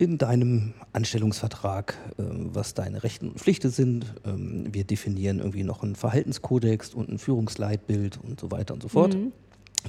[0.00, 4.14] in deinem Anstellungsvertrag, äh, was deine Rechte und Pflichten sind.
[4.24, 8.88] Ähm, wir definieren irgendwie noch einen Verhaltenskodex und ein Führungsleitbild und so weiter und so
[8.88, 9.14] fort.
[9.14, 9.32] Mhm.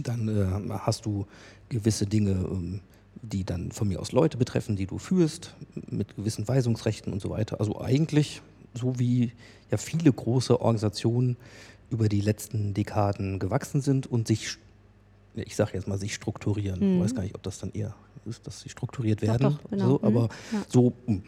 [0.03, 1.27] Dann äh, hast du
[1.69, 2.81] gewisse Dinge, ähm,
[3.21, 5.55] die dann von mir aus Leute betreffen, die du führst,
[5.89, 7.61] mit gewissen Weisungsrechten und so weiter.
[7.61, 8.41] Also eigentlich
[8.73, 9.31] so wie
[9.69, 11.37] ja viele große Organisationen
[11.89, 14.57] über die letzten Dekaden gewachsen sind und sich,
[15.35, 16.79] ich sage jetzt mal, sich strukturieren.
[16.79, 16.95] Mhm.
[16.97, 19.41] Ich weiß gar nicht, ob das dann eher ist, dass sie strukturiert werden.
[19.41, 19.87] Doch, doch, genau.
[19.89, 20.27] so, aber mhm.
[20.53, 20.65] ja.
[20.67, 21.23] so, hm,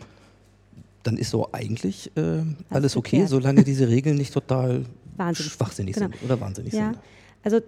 [1.04, 3.30] dann ist so eigentlich äh, alles okay, erklärt.
[3.30, 4.86] solange diese Regeln nicht total
[5.18, 6.08] wahnsinnig schwachsinnig genau.
[6.08, 6.92] sind oder wahnsinnig ja.
[6.92, 7.00] sind.
[7.44, 7.62] Also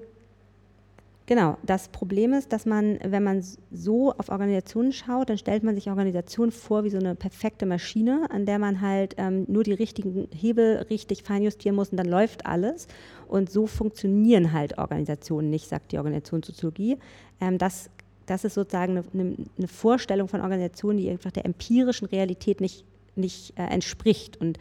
[1.27, 5.73] Genau, das Problem ist, dass man, wenn man so auf Organisationen schaut, dann stellt man
[5.73, 9.73] sich Organisationen vor wie so eine perfekte Maschine, an der man halt ähm, nur die
[9.73, 12.87] richtigen Hebel richtig feinjustieren muss und dann läuft alles.
[13.27, 16.97] Und so funktionieren halt Organisationen nicht, sagt die Organisationssoziologie.
[17.41, 17.89] Ähm, das
[18.25, 22.85] das ist sozusagen eine, eine, Vorstellung von Organisationen, die einfach der empirischen Realität nicht,
[23.15, 24.37] nicht äh, entspricht.
[24.37, 24.57] Und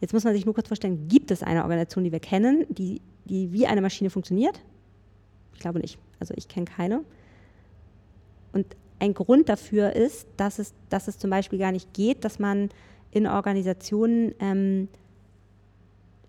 [0.00, 3.00] jetzt muss man sich nur kurz vorstellen, gibt es eine Organisation, die wir kennen, die,
[3.24, 4.60] die wie eine Maschine funktioniert?
[5.54, 5.98] Ich glaube nicht.
[6.18, 7.02] Also ich kenne keine.
[8.52, 8.66] Und
[8.98, 12.70] ein Grund dafür ist, dass es, dass es zum Beispiel gar nicht geht, dass man
[13.10, 14.88] in Organisationen ähm,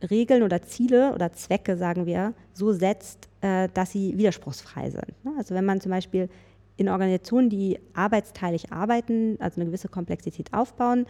[0.05, 5.23] Regeln oder Ziele oder Zwecke, sagen wir, so setzt, äh, dass sie widerspruchsfrei sind.
[5.23, 5.33] Ne?
[5.37, 6.29] Also wenn man zum Beispiel
[6.77, 11.05] in Organisationen, die arbeitsteilig arbeiten, also eine gewisse Komplexität aufbauen,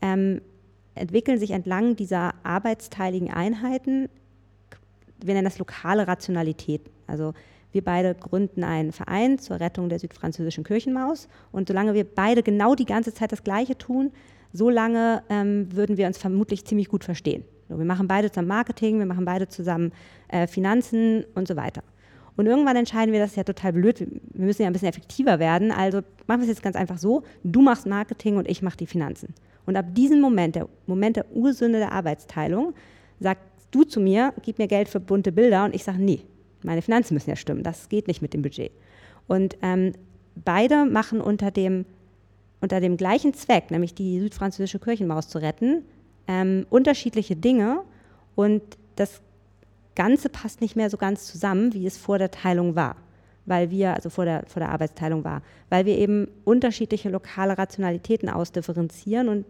[0.00, 0.40] ähm,
[0.94, 4.08] entwickeln sich entlang dieser arbeitsteiligen Einheiten,
[5.20, 6.82] wir nennen das lokale Rationalität.
[7.06, 7.34] Also
[7.72, 12.74] wir beide gründen einen Verein zur Rettung der südfranzösischen Kirchenmaus und solange wir beide genau
[12.74, 14.12] die ganze Zeit das Gleiche tun,
[14.52, 17.44] solange ähm, würden wir uns vermutlich ziemlich gut verstehen.
[17.68, 19.92] Wir machen beide zusammen Marketing, wir machen beide zusammen
[20.28, 21.82] äh, Finanzen und so weiter.
[22.36, 25.40] Und irgendwann entscheiden wir, das ist ja total blöd, wir müssen ja ein bisschen effektiver
[25.40, 25.72] werden.
[25.72, 28.86] Also machen wir es jetzt ganz einfach so, du machst Marketing und ich mache die
[28.86, 29.34] Finanzen.
[29.66, 32.74] Und ab diesem Moment, der Moment der Ursünde der Arbeitsteilung,
[33.18, 36.20] sagst du zu mir, gib mir Geld für bunte Bilder und ich sage, nee,
[36.62, 38.70] meine Finanzen müssen ja stimmen, das geht nicht mit dem Budget.
[39.26, 39.92] Und ähm,
[40.36, 41.84] beide machen unter dem,
[42.60, 45.82] unter dem gleichen Zweck, nämlich die südfranzösische Kirchenmaus zu retten,
[46.28, 47.80] ähm, unterschiedliche Dinge
[48.36, 48.62] und
[48.96, 49.20] das
[49.96, 52.96] Ganze passt nicht mehr so ganz zusammen, wie es vor der Teilung war.
[53.46, 58.28] Weil wir, also vor der, vor der Arbeitsteilung war, weil wir eben unterschiedliche lokale Rationalitäten
[58.28, 59.46] ausdifferenzieren und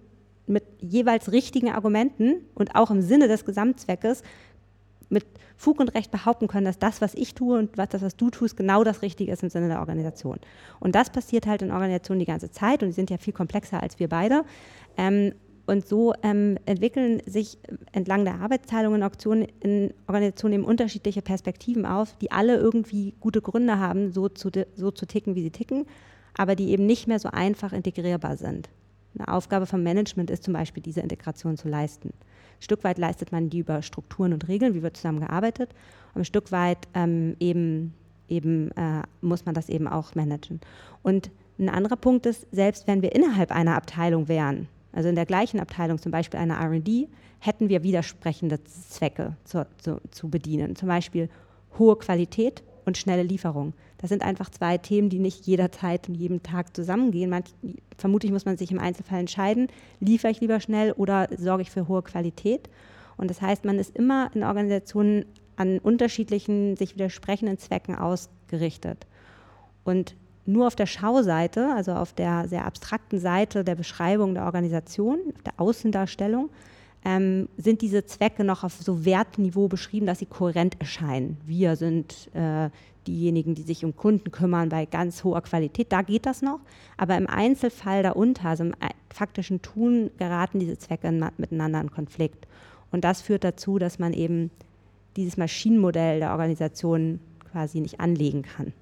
[0.46, 4.22] mit jeweils richtigen Argumenten und auch im Sinne des Gesamtzweckes
[5.10, 8.16] mit Fug und Recht behaupten können, dass das, was ich tue und was das, was
[8.16, 10.38] du tust, genau das Richtige ist im Sinne der Organisation.
[10.80, 13.82] Und das passiert halt in Organisationen die ganze Zeit und die sind ja viel komplexer
[13.82, 14.44] als wir beide.
[14.96, 15.34] Ähm,
[15.68, 17.58] und so ähm, entwickeln sich
[17.92, 23.78] entlang der Arbeitsteilung Auktionen, in Organisationen eben unterschiedliche Perspektiven auf, die alle irgendwie gute Gründe
[23.78, 25.84] haben, so zu, so zu ticken, wie sie ticken,
[26.34, 28.70] aber die eben nicht mehr so einfach integrierbar sind.
[29.18, 32.08] Eine Aufgabe vom Management ist zum Beispiel, diese Integration zu leisten.
[32.08, 35.74] Ein Stück weit leistet man die über Strukturen und Regeln, wie wird zusammengearbeitet,
[36.14, 37.92] und ein Stück weit ähm, eben,
[38.28, 40.60] eben äh, muss man das eben auch managen.
[41.02, 45.26] Und ein anderer Punkt ist, selbst wenn wir innerhalb einer Abteilung wären, also in der
[45.26, 47.08] gleichen Abteilung, zum Beispiel einer RD,
[47.38, 50.74] hätten wir widersprechende Zwecke zu, zu, zu bedienen.
[50.74, 51.28] Zum Beispiel
[51.78, 53.74] hohe Qualität und schnelle Lieferung.
[53.98, 57.30] Das sind einfach zwei Themen, die nicht jederzeit und jedem Tag zusammengehen.
[57.30, 57.44] Man,
[57.96, 59.68] vermutlich muss man sich im Einzelfall entscheiden,
[60.00, 62.68] liefere ich lieber schnell oder sorge ich für hohe Qualität.
[63.16, 69.06] Und das heißt, man ist immer in Organisationen an unterschiedlichen, sich widersprechenden Zwecken ausgerichtet.
[69.84, 70.16] Und
[70.48, 75.42] nur auf der Schauseite, also auf der sehr abstrakten Seite der Beschreibung der Organisation, auf
[75.42, 76.48] der Außendarstellung,
[77.04, 81.36] ähm, sind diese Zwecke noch auf so Wertniveau beschrieben, dass sie kohärent erscheinen.
[81.46, 82.70] Wir sind äh,
[83.06, 85.92] diejenigen, die sich um Kunden kümmern bei ganz hoher Qualität.
[85.92, 86.60] Da geht das noch.
[86.96, 88.74] Aber im Einzelfall darunter, also im
[89.10, 92.46] faktischen Tun, geraten diese Zwecke miteinander in Konflikt.
[92.90, 94.50] Und das führt dazu, dass man eben
[95.16, 97.20] dieses Maschinenmodell der Organisation
[97.52, 98.72] quasi nicht anlegen kann,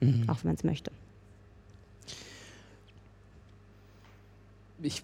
[0.00, 0.24] mhm.
[0.28, 0.90] auch wenn man es möchte.
[4.82, 5.02] Ich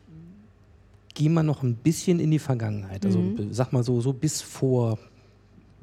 [1.14, 3.04] gehe mal noch ein bisschen in die Vergangenheit.
[3.04, 3.52] Also mhm.
[3.52, 4.98] sag mal so, so bis vor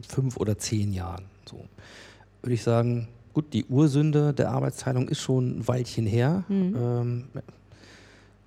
[0.07, 1.25] fünf oder zehn Jahren.
[1.45, 1.65] So
[2.41, 6.43] würde ich sagen, gut, die Ursünde der Arbeitsteilung ist schon ein Weilchen her.
[6.47, 6.75] Mhm.
[6.77, 7.23] Ähm,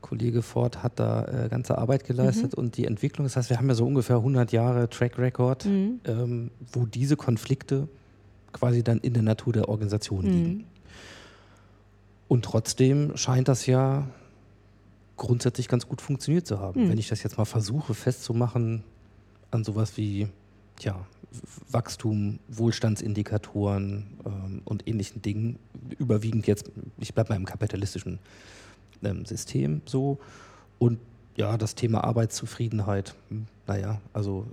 [0.00, 2.64] Kollege Ford hat da äh, ganze Arbeit geleistet mhm.
[2.64, 6.00] und die Entwicklung, das heißt, wir haben ja so ungefähr 100 Jahre Track Record, mhm.
[6.04, 7.88] ähm, wo diese Konflikte
[8.52, 10.54] quasi dann in der Natur der Organisation liegen.
[10.58, 10.64] Mhm.
[12.28, 14.06] Und trotzdem scheint das ja
[15.16, 16.84] grundsätzlich ganz gut funktioniert zu haben.
[16.84, 16.90] Mhm.
[16.90, 18.84] Wenn ich das jetzt mal versuche festzumachen
[19.50, 20.28] an sowas wie
[20.76, 21.06] tja,
[21.70, 25.58] Wachstum, Wohlstandsindikatoren ähm, und ähnlichen Dingen,
[25.98, 28.18] überwiegend jetzt, ich bleibe mal im kapitalistischen
[29.02, 30.18] ähm, System so.
[30.78, 30.98] Und
[31.36, 34.46] ja, das Thema Arbeitszufriedenheit, hm, naja, also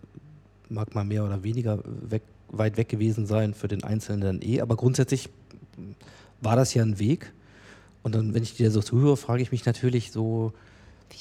[0.69, 4.61] mag mal mehr oder weniger weg, weit weg gewesen sein für den Einzelnen dann eh,
[4.61, 5.29] aber grundsätzlich
[5.75, 5.95] hm,
[6.41, 7.31] war das ja ein Weg,
[8.03, 10.53] und dann, wenn ich dir so zuhöre, frage ich mich natürlich so.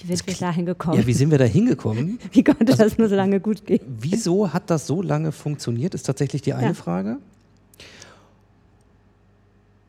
[0.04, 1.00] Wie sind wir da hingekommen?
[1.00, 2.18] Ja, wie sind wir da hingekommen?
[2.32, 3.80] wie konnte also, das nur so lange gut gehen?
[3.86, 6.74] Wieso hat das so lange funktioniert, ist tatsächlich die eine ja.
[6.74, 7.18] Frage.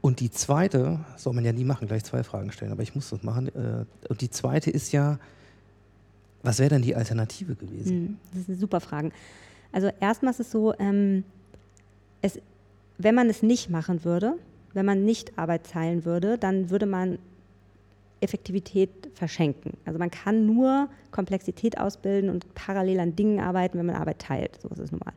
[0.01, 3.10] Und die zweite, soll man ja nie machen, gleich zwei Fragen stellen, aber ich muss
[3.10, 3.47] das machen.
[3.47, 5.17] Äh, und die zweite ist ja,
[6.43, 7.89] was wäre denn die Alternative gewesen?
[7.89, 9.12] Hm, das eine super Frage.
[9.71, 11.23] Also erstmal ist es so, ähm,
[12.21, 12.38] es,
[12.97, 14.36] wenn man es nicht machen würde,
[14.73, 17.19] wenn man nicht Arbeit teilen würde, dann würde man
[18.21, 19.77] Effektivität verschenken.
[19.86, 24.59] Also man kann nur Komplexität ausbilden und parallel an Dingen arbeiten, wenn man Arbeit teilt.
[24.62, 25.13] So ist es nun mal.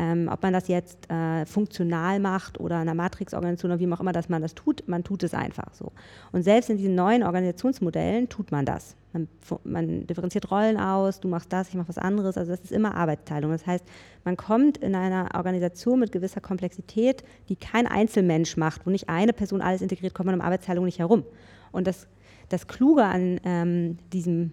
[0.00, 4.00] Ähm, ob man das jetzt äh, funktional macht oder in einer Matrixorganisation oder wie auch
[4.00, 5.92] immer, dass man das tut, man tut es einfach so.
[6.32, 8.96] Und selbst in diesen neuen Organisationsmodellen tut man das.
[9.12, 9.28] Man,
[9.64, 12.38] man differenziert Rollen aus, du machst das, ich mache was anderes.
[12.38, 13.50] Also das ist immer Arbeitsteilung.
[13.50, 13.84] Das heißt,
[14.24, 19.34] man kommt in einer Organisation mit gewisser Komplexität, die kein Einzelmensch macht, wo nicht eine
[19.34, 21.24] Person alles integriert, kommt man um Arbeitsteilung nicht herum.
[21.72, 22.06] Und das,
[22.48, 24.52] das Kluge an ähm, diesem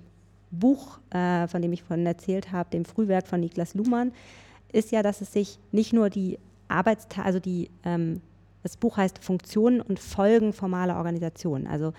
[0.52, 4.12] Buch, äh, von dem ich vorhin erzählt habe, dem Frühwerk von Niklas Luhmann,
[4.72, 8.22] ist ja, dass es sich nicht nur die Arbeitstage, also die, ähm,
[8.64, 11.68] das Buch heißt Funktionen und Folgen formaler Organisationen.
[11.68, 11.94] Also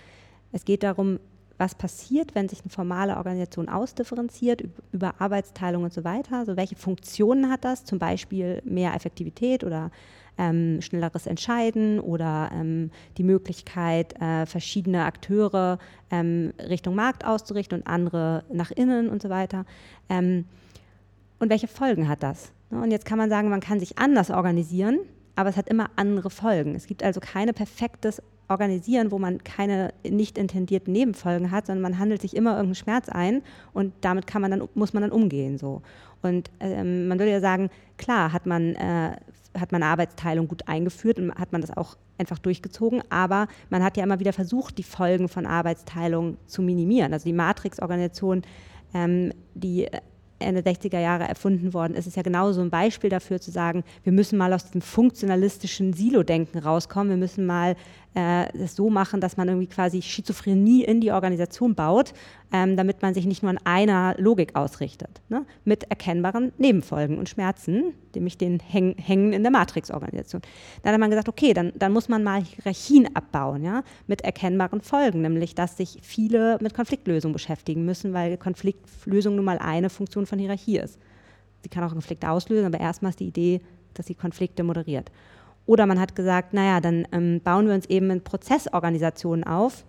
[0.52, 1.18] es geht darum,
[1.58, 6.36] was passiert, wenn sich eine formale Organisation ausdifferenziert über Arbeitsteilung und so weiter.
[6.38, 7.84] Also welche Funktionen hat das?
[7.84, 9.90] Zum Beispiel mehr Effektivität oder
[10.38, 15.78] ähm, schnelleres Entscheiden oder ähm, die Möglichkeit, äh, verschiedene Akteure
[16.10, 19.66] ähm, Richtung Markt auszurichten und andere nach innen und so weiter.
[20.08, 20.44] Ähm,
[21.40, 22.52] und welche Folgen hat das?
[22.70, 24.98] Ne, und jetzt kann man sagen, man kann sich anders organisieren,
[25.36, 26.74] aber es hat immer andere Folgen.
[26.74, 31.98] Es gibt also keine perfektes Organisieren, wo man keine nicht intendierten Nebenfolgen hat, sondern man
[31.98, 33.42] handelt sich immer irgendeinen Schmerz ein
[33.74, 35.58] und damit kann man dann, muss man dann umgehen.
[35.58, 35.82] So.
[36.22, 39.16] Und ähm, man würde ja sagen, klar hat man, äh,
[39.58, 43.96] hat man Arbeitsteilung gut eingeführt und hat man das auch einfach durchgezogen, aber man hat
[43.96, 47.12] ja immer wieder versucht, die Folgen von Arbeitsteilung zu minimieren.
[47.12, 48.42] Also die Matrix-Organisation,
[48.94, 49.88] ähm, die
[50.38, 53.84] Ende 60er Jahre erfunden worden ist, ist ja genau so ein Beispiel dafür zu sagen,
[54.04, 57.76] wir müssen mal aus diesem funktionalistischen Silo-Denken rauskommen, wir müssen mal
[58.14, 62.14] es so machen, dass man irgendwie quasi Schizophrenie in die Organisation baut,
[62.52, 65.44] ähm, damit man sich nicht nur an einer Logik ausrichtet, ne?
[65.64, 70.42] mit erkennbaren Nebenfolgen und Schmerzen, nämlich den Häng Hängen in der Matrix-Organisation.
[70.82, 73.84] Dann hat man gesagt, okay, dann, dann muss man mal Hierarchien abbauen, ja?
[74.06, 79.58] mit erkennbaren Folgen, nämlich dass sich viele mit Konfliktlösung beschäftigen müssen, weil Konfliktlösung nun mal
[79.58, 80.98] eine Funktion von Hierarchie ist.
[81.62, 83.60] Sie kann auch Konflikte auslösen, aber erstmal ist die Idee,
[83.94, 85.10] dass sie Konflikte moderiert.
[85.68, 89.84] Oder man hat gesagt, naja, dann ähm, bauen wir uns eben in Prozessorganisationen auf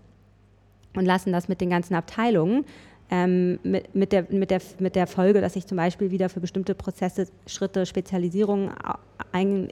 [0.94, 2.66] und lassen das mit den ganzen Abteilungen
[3.10, 6.42] ähm, mit, mit, der, mit, der, mit der Folge, dass sich zum Beispiel wieder für
[6.42, 8.72] bestimmte Prozesse, Schritte, Spezialisierungen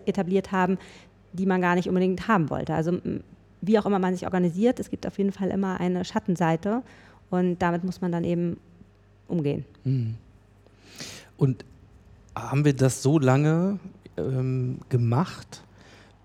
[0.05, 0.77] etabliert haben,
[1.33, 2.73] die man gar nicht unbedingt haben wollte.
[2.73, 2.99] Also
[3.59, 6.83] wie auch immer man sich organisiert, es gibt auf jeden Fall immer eine Schattenseite
[7.29, 8.61] und damit muss man dann eben
[9.27, 9.65] umgehen.
[9.83, 10.15] Mhm.
[11.35, 11.65] Und
[12.33, 13.77] haben wir das so lange
[14.15, 15.63] ähm, gemacht,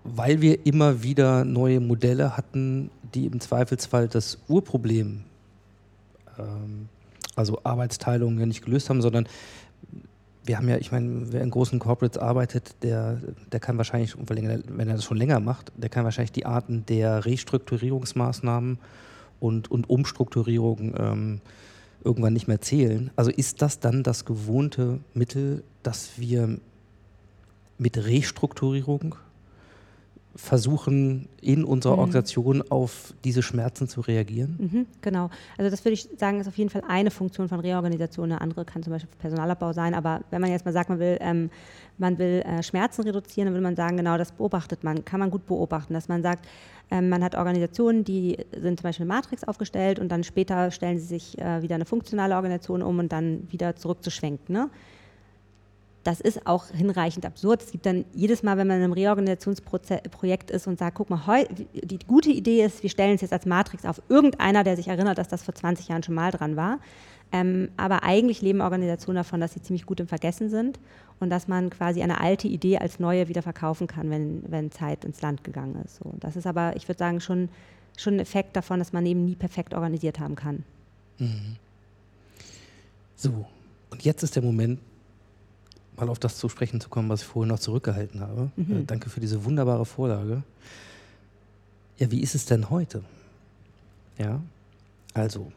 [0.03, 5.23] weil wir immer wieder neue Modelle hatten, die im Zweifelsfall das Urproblem,
[6.37, 6.89] ähm,
[7.35, 9.27] also Arbeitsteilung, ja nicht gelöst haben, sondern
[10.45, 13.17] wir haben ja, ich meine, wer in großen Corporates arbeitet, der,
[13.51, 17.25] der kann wahrscheinlich, wenn er das schon länger macht, der kann wahrscheinlich die Arten der
[17.25, 18.77] Restrukturierungsmaßnahmen
[19.39, 21.41] und, und Umstrukturierung ähm,
[22.03, 23.11] irgendwann nicht mehr zählen.
[23.15, 26.59] Also ist das dann das gewohnte Mittel, dass wir
[27.77, 29.15] mit Restrukturierung
[30.35, 31.99] versuchen, in unserer mhm.
[31.99, 34.57] Organisation auf diese Schmerzen zu reagieren?
[34.57, 35.29] Mhm, genau.
[35.57, 38.31] Also das würde ich sagen, ist auf jeden Fall eine Funktion von Reorganisation.
[38.31, 39.93] Eine andere kann zum Beispiel Personalabbau sein.
[39.93, 41.51] Aber wenn man jetzt mal sagt, man will, ähm,
[41.97, 45.29] man will äh, Schmerzen reduzieren, dann würde man sagen, genau das beobachtet man, kann man
[45.29, 46.47] gut beobachten, dass man sagt,
[46.89, 50.97] ähm, man hat Organisationen, die sind zum Beispiel in Matrix aufgestellt und dann später stellen
[50.97, 54.53] sie sich äh, wieder eine funktionale Organisation um und dann wieder zurückzuschwenken.
[54.53, 54.69] Ne?
[56.03, 57.61] Das ist auch hinreichend absurd.
[57.61, 61.47] Es gibt dann jedes Mal, wenn man in einem Reorganisationsprojekt ist und sagt, guck mal,
[61.73, 64.01] die gute Idee ist, wir stellen es jetzt als Matrix auf.
[64.09, 66.79] Irgendeiner, der sich erinnert, dass das vor 20 Jahren schon mal dran war.
[67.31, 70.77] Ähm, aber eigentlich leben Organisationen davon, dass sie ziemlich gut im Vergessen sind
[71.19, 75.05] und dass man quasi eine alte Idee als neue wieder verkaufen kann, wenn, wenn Zeit
[75.05, 75.95] ins Land gegangen ist.
[75.95, 77.49] So, das ist aber, ich würde sagen, schon,
[77.97, 80.63] schon ein Effekt davon, dass man eben nie perfekt organisiert haben kann.
[81.17, 81.55] Mhm.
[83.15, 83.45] So,
[83.89, 84.79] und jetzt ist der Moment,
[85.97, 88.51] mal auf das zu sprechen zu kommen, was ich vorhin noch zurückgehalten habe.
[88.55, 88.77] Mhm.
[88.77, 90.43] Äh, danke für diese wunderbare Vorlage.
[91.97, 93.03] Ja, wie ist es denn heute?
[94.17, 94.41] Ja,
[95.13, 95.51] also,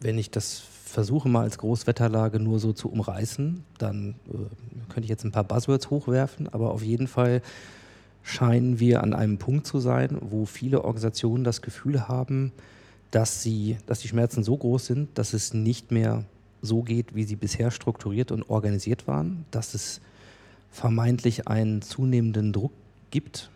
[0.00, 4.36] wenn ich das versuche mal als Großwetterlage nur so zu umreißen, dann äh,
[4.92, 7.42] könnte ich jetzt ein paar Buzzwords hochwerfen, aber auf jeden Fall
[8.22, 12.52] scheinen wir an einem Punkt zu sein, wo viele Organisationen das Gefühl haben,
[13.10, 16.24] dass, sie, dass die Schmerzen so groß sind, dass es nicht mehr
[16.62, 20.00] so geht, wie sie bisher strukturiert und organisiert waren, dass es
[20.70, 22.72] vermeintlich einen zunehmenden Druck
[23.10, 23.50] gibt,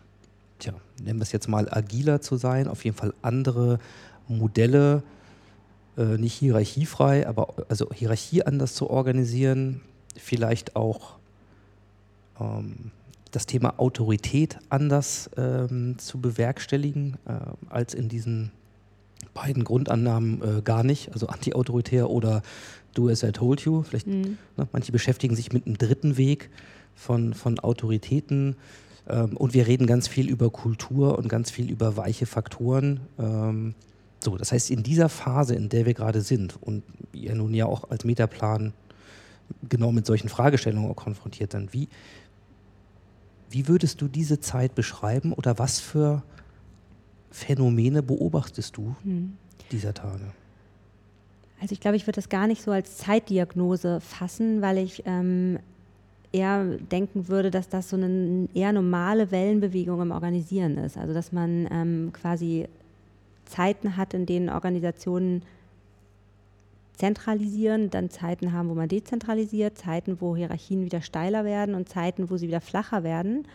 [0.59, 3.79] tja, nennen wir es jetzt mal agiler zu sein, auf jeden Fall andere
[4.27, 5.03] Modelle,
[5.97, 9.81] äh, nicht hierarchiefrei, aber also Hierarchie anders zu organisieren,
[10.15, 11.17] vielleicht auch
[12.39, 12.91] ähm,
[13.31, 17.33] das Thema Autorität anders ähm, zu bewerkstelligen äh,
[17.69, 18.51] als in diesen
[19.33, 22.41] beiden Grundannahmen äh, gar nicht, also anti-autoritär oder
[22.93, 23.83] do as I told you.
[23.83, 24.37] Vielleicht, mhm.
[24.57, 26.49] ne, manche beschäftigen sich mit einem dritten Weg
[26.95, 28.55] von, von Autoritäten.
[29.07, 33.01] Ähm, und wir reden ganz viel über Kultur und ganz viel über weiche Faktoren.
[33.19, 33.75] Ähm,
[34.23, 37.65] so, das heißt, in dieser Phase, in der wir gerade sind und ihr nun ja
[37.65, 38.73] auch als Metaplan
[39.67, 41.89] genau mit solchen Fragestellungen konfrontiert sind, wie,
[43.49, 46.23] wie würdest du diese Zeit beschreiben oder was für
[47.31, 49.33] Phänomene beobachtest du hm.
[49.71, 50.31] dieser Tage?
[51.63, 55.59] Also ich glaube, ich würde das gar nicht so als Zeitdiagnose fassen, weil ich ähm,
[56.33, 60.97] eher denken würde, dass das so eine eher normale Wellenbewegung im Organisieren ist.
[60.97, 62.67] Also dass man ähm, quasi
[63.45, 65.41] Zeiten hat, in denen Organisationen
[66.97, 72.29] zentralisieren, dann Zeiten haben, wo man dezentralisiert, Zeiten, wo Hierarchien wieder steiler werden und Zeiten,
[72.29, 73.47] wo sie wieder flacher werden.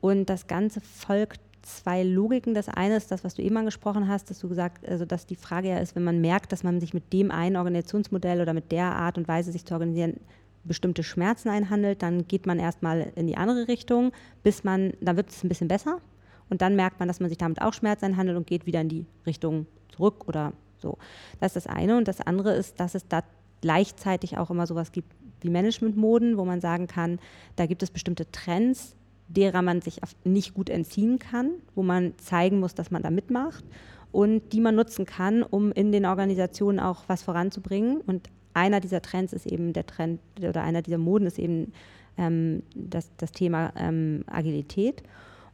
[0.00, 2.54] Und das Ganze folgt zwei Logiken.
[2.54, 5.36] Das eine ist das, was du eben angesprochen hast, dass du gesagt, also dass die
[5.36, 8.72] Frage ja ist, wenn man merkt, dass man sich mit dem einen Organisationsmodell oder mit
[8.72, 10.20] der Art und Weise, sich zu organisieren,
[10.64, 15.30] bestimmte Schmerzen einhandelt, dann geht man erstmal in die andere Richtung, bis man, dann wird
[15.30, 16.00] es ein bisschen besser
[16.48, 18.88] und dann merkt man, dass man sich damit auch Schmerzen einhandelt und geht wieder in
[18.88, 20.98] die Richtung zurück oder so.
[21.40, 21.96] Das ist das eine.
[21.96, 23.22] Und das andere ist, dass es da
[23.60, 27.18] gleichzeitig auch immer sowas gibt wie Managementmoden, wo man sagen kann,
[27.56, 28.96] da gibt es bestimmte Trends,
[29.28, 33.64] derer man sich nicht gut entziehen kann, wo man zeigen muss, dass man da mitmacht
[34.12, 38.00] und die man nutzen kann, um in den Organisationen auch was voranzubringen.
[38.00, 41.72] Und einer dieser Trends ist eben der Trend oder einer dieser Moden ist eben
[42.16, 45.02] ähm, das, das Thema ähm, Agilität.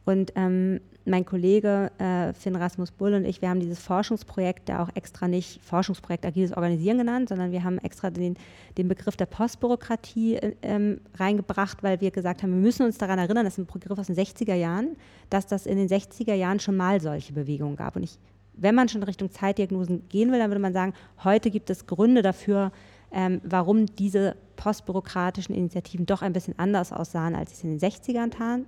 [0.05, 4.83] Und ähm, mein Kollege äh, Finn Rasmus Bull und ich, wir haben dieses Forschungsprojekt ja
[4.83, 8.37] auch extra nicht Forschungsprojekt Agiles Organisieren genannt, sondern wir haben extra den,
[8.77, 13.19] den Begriff der Postbürokratie äh, ähm, reingebracht, weil wir gesagt haben, wir müssen uns daran
[13.19, 14.97] erinnern, das ist ein Begriff aus den 60er Jahren,
[15.31, 17.97] dass das in den 60er Jahren schon mal solche Bewegungen gab.
[17.97, 18.19] Und ich,
[18.55, 20.93] wenn man schon Richtung Zeitdiagnosen gehen will, dann würde man sagen,
[21.25, 22.73] heute gibt es Gründe dafür,
[23.13, 27.91] ähm, warum diese postbürokratischen Initiativen doch ein bisschen anders aussahen, als sie es in den
[27.91, 28.67] 60ern taten.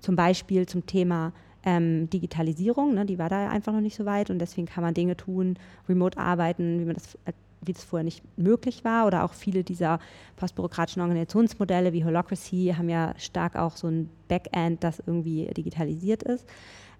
[0.00, 1.32] Zum Beispiel zum Thema
[1.64, 4.94] ähm, Digitalisierung, ne, die war da einfach noch nicht so weit und deswegen kann man
[4.94, 5.58] Dinge tun,
[5.88, 9.06] remote arbeiten, wie man das äh, wie das vorher nicht möglich war.
[9.06, 9.98] Oder auch viele dieser
[10.36, 16.46] postbürokratischen Organisationsmodelle wie Holocracy haben ja stark auch so ein Backend, das irgendwie digitalisiert ist.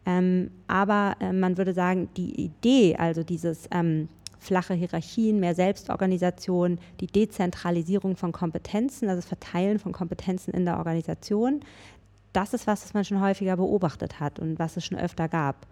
[0.06, 4.08] Ähm, aber äh, man würde sagen, die Idee, also dieses ähm,
[4.38, 10.78] flache Hierarchien, mehr Selbstorganisation, die Dezentralisierung von Kompetenzen, also das Verteilen von Kompetenzen in der
[10.78, 11.60] Organisation,
[12.32, 15.66] das ist was, was man schon häufiger beobachtet hat und was es schon öfter gab.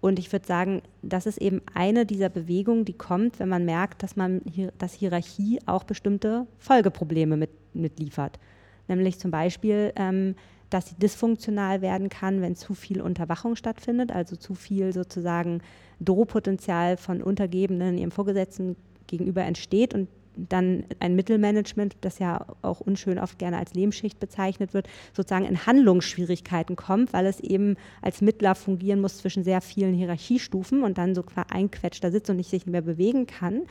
[0.00, 4.02] Und ich würde sagen, das ist eben eine dieser Bewegungen, die kommt, wenn man merkt,
[4.02, 4.42] dass man
[4.78, 8.38] dass Hierarchie auch bestimmte Folgeprobleme mit, mitliefert.
[8.86, 10.36] Nämlich zum Beispiel, ähm,
[10.70, 15.62] dass sie dysfunktional werden kann, wenn zu viel Unterwachung stattfindet, also zu viel sozusagen
[16.00, 18.76] Drohpotenzial von Untergebenen ihrem Vorgesetzten
[19.06, 20.08] gegenüber entsteht und
[20.48, 25.66] dann ein Mittelmanagement, das ja auch unschön oft gerne als Lehmschicht bezeichnet wird, sozusagen in
[25.66, 31.14] Handlungsschwierigkeiten kommt, weil es eben als Mittler fungieren muss zwischen sehr vielen Hierarchiestufen und dann
[31.14, 33.62] so einquetscht da sitzt und nicht sich mehr bewegen kann.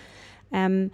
[0.51, 0.91] Ähm,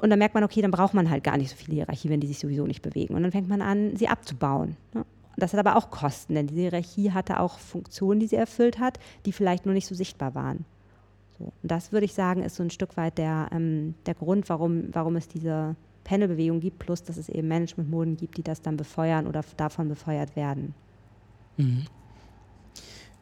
[0.00, 2.20] und dann merkt man, okay, dann braucht man halt gar nicht so viel Hierarchie, wenn
[2.20, 3.14] die sich sowieso nicht bewegen.
[3.14, 4.76] Und dann fängt man an, sie abzubauen.
[4.92, 5.04] Ne?
[5.36, 8.98] Das hat aber auch Kosten, denn die Hierarchie hatte auch Funktionen, die sie erfüllt hat,
[9.24, 10.64] die vielleicht nur nicht so sichtbar waren.
[11.38, 11.44] So.
[11.44, 14.84] Und das würde ich sagen, ist so ein Stück weit der, ähm, der Grund, warum,
[14.92, 19.26] warum es diese Panelbewegung gibt, plus dass es eben Managementmoden gibt, die das dann befeuern
[19.26, 20.74] oder davon befeuert werden.
[21.56, 21.84] Mhm.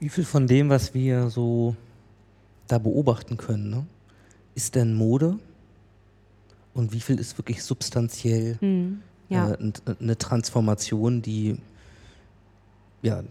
[0.01, 1.77] Wie viel von dem, was wir so
[2.67, 3.87] da beobachten können, ne,
[4.55, 5.39] ist denn Mode?
[6.75, 9.03] Und wie viel ist wirklich substanziell mhm.
[9.29, 9.53] ja.
[9.53, 11.59] äh, eine Transformation, die
[13.03, 13.23] ja,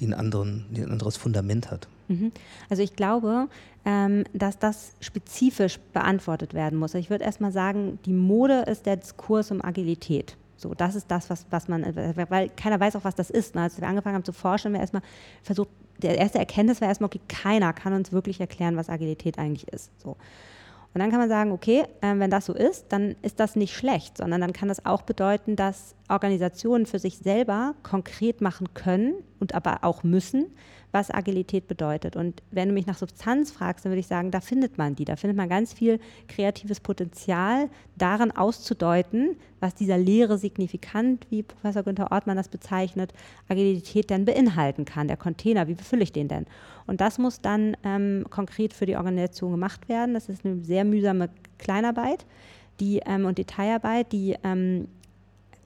[0.00, 1.88] die, einen anderen, die ein anderes Fundament hat?
[2.08, 2.32] Mhm.
[2.68, 3.48] Also ich glaube,
[3.84, 6.94] ähm, dass das spezifisch beantwortet werden muss.
[6.94, 10.36] Ich würde erstmal sagen, die Mode ist der Diskurs um Agilität.
[10.56, 13.54] So, das ist das, was, was man, weil keiner weiß auch, was das ist.
[13.54, 13.62] Ne?
[13.62, 15.02] Als wir angefangen haben zu forschen, haben wir erstmal
[15.42, 19.68] versucht, der erste Erkenntnis war erstmal, okay, keiner kann uns wirklich erklären, was Agilität eigentlich
[19.68, 19.90] ist.
[20.00, 20.16] So.
[20.96, 23.76] Und dann kann man sagen, okay, äh, wenn das so ist, dann ist das nicht
[23.76, 29.14] schlecht, sondern dann kann das auch bedeuten, dass Organisationen für sich selber konkret machen können
[29.38, 30.46] und aber auch müssen,
[30.96, 32.16] was Agilität bedeutet.
[32.16, 35.04] Und wenn du mich nach Substanz fragst, dann würde ich sagen, da findet man die.
[35.04, 41.82] Da findet man ganz viel kreatives Potenzial, darin auszudeuten, was dieser leere Signifikant, wie Professor
[41.82, 43.12] Günther Ortmann das bezeichnet,
[43.46, 46.46] Agilität denn beinhalten kann, der Container, wie befülle ich den denn?
[46.86, 50.14] Und das muss dann ähm, konkret für die Organisation gemacht werden.
[50.14, 51.28] Das ist eine sehr mühsame
[51.58, 52.24] Kleinarbeit
[52.80, 54.88] die, ähm, und Detailarbeit, die ähm,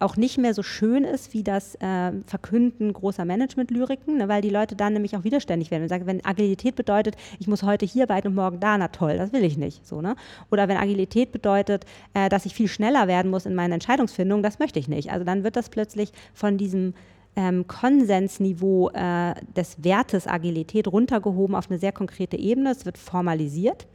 [0.00, 4.50] auch nicht mehr so schön ist wie das äh, Verkünden großer Management-Lyriken, ne, weil die
[4.50, 8.04] Leute dann nämlich auch widerständig werden und sagen, wenn Agilität bedeutet, ich muss heute hier
[8.04, 9.86] arbeiten und morgen da, na toll, das will ich nicht.
[9.86, 10.16] So, ne?
[10.50, 11.84] Oder wenn Agilität bedeutet,
[12.14, 15.12] äh, dass ich viel schneller werden muss in meiner Entscheidungsfindung, das möchte ich nicht.
[15.12, 16.94] Also dann wird das plötzlich von diesem
[17.36, 22.70] ähm, Konsensniveau äh, des Wertes Agilität runtergehoben auf eine sehr konkrete Ebene.
[22.70, 23.86] Es wird formalisiert.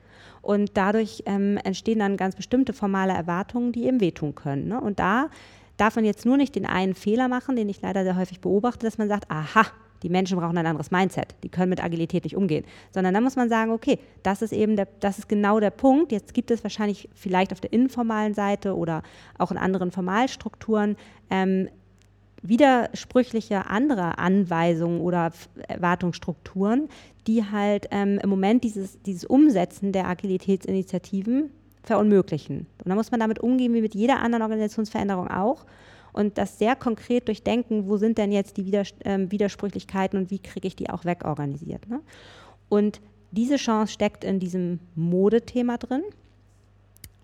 [0.41, 4.67] Und dadurch ähm, entstehen dann ganz bestimmte formale Erwartungen, die eben wehtun können.
[4.67, 4.79] Ne?
[4.79, 5.29] Und da
[5.77, 8.85] darf man jetzt nur nicht den einen Fehler machen, den ich leider sehr häufig beobachte,
[8.85, 9.65] dass man sagt, aha,
[10.03, 13.35] die Menschen brauchen ein anderes Mindset, die können mit Agilität nicht umgehen, sondern dann muss
[13.35, 16.11] man sagen, okay, das ist eben der, das ist genau der Punkt.
[16.11, 19.01] Jetzt gibt es wahrscheinlich vielleicht auf der informalen Seite oder
[19.37, 20.95] auch in anderen Formalstrukturen
[21.29, 21.69] ähm,
[22.41, 25.31] widersprüchliche andere Anweisungen oder
[25.67, 26.89] Erwartungsstrukturen,
[27.25, 31.49] die halt ähm, im Moment dieses, dieses Umsetzen der Agilitätsinitiativen
[31.85, 32.67] verunmöglichen.
[32.83, 35.65] Und da muss man damit umgehen, wie mit jeder anderen Organisationsveränderung auch.
[36.13, 40.39] Und das sehr konkret durchdenken, wo sind denn jetzt die Widers äh, Widersprüchlichkeiten und wie
[40.39, 41.89] kriege ich die auch wegorganisiert.
[41.89, 41.99] Ne?
[42.69, 46.03] Und diese Chance steckt in diesem Modethema drin.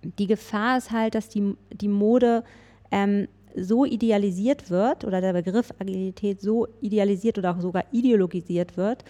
[0.03, 2.43] Die Gefahr ist halt, dass die, die Mode
[2.91, 9.05] ähm, so idealisiert wird oder der Begriff Agilität so idealisiert oder auch sogar ideologisiert wird,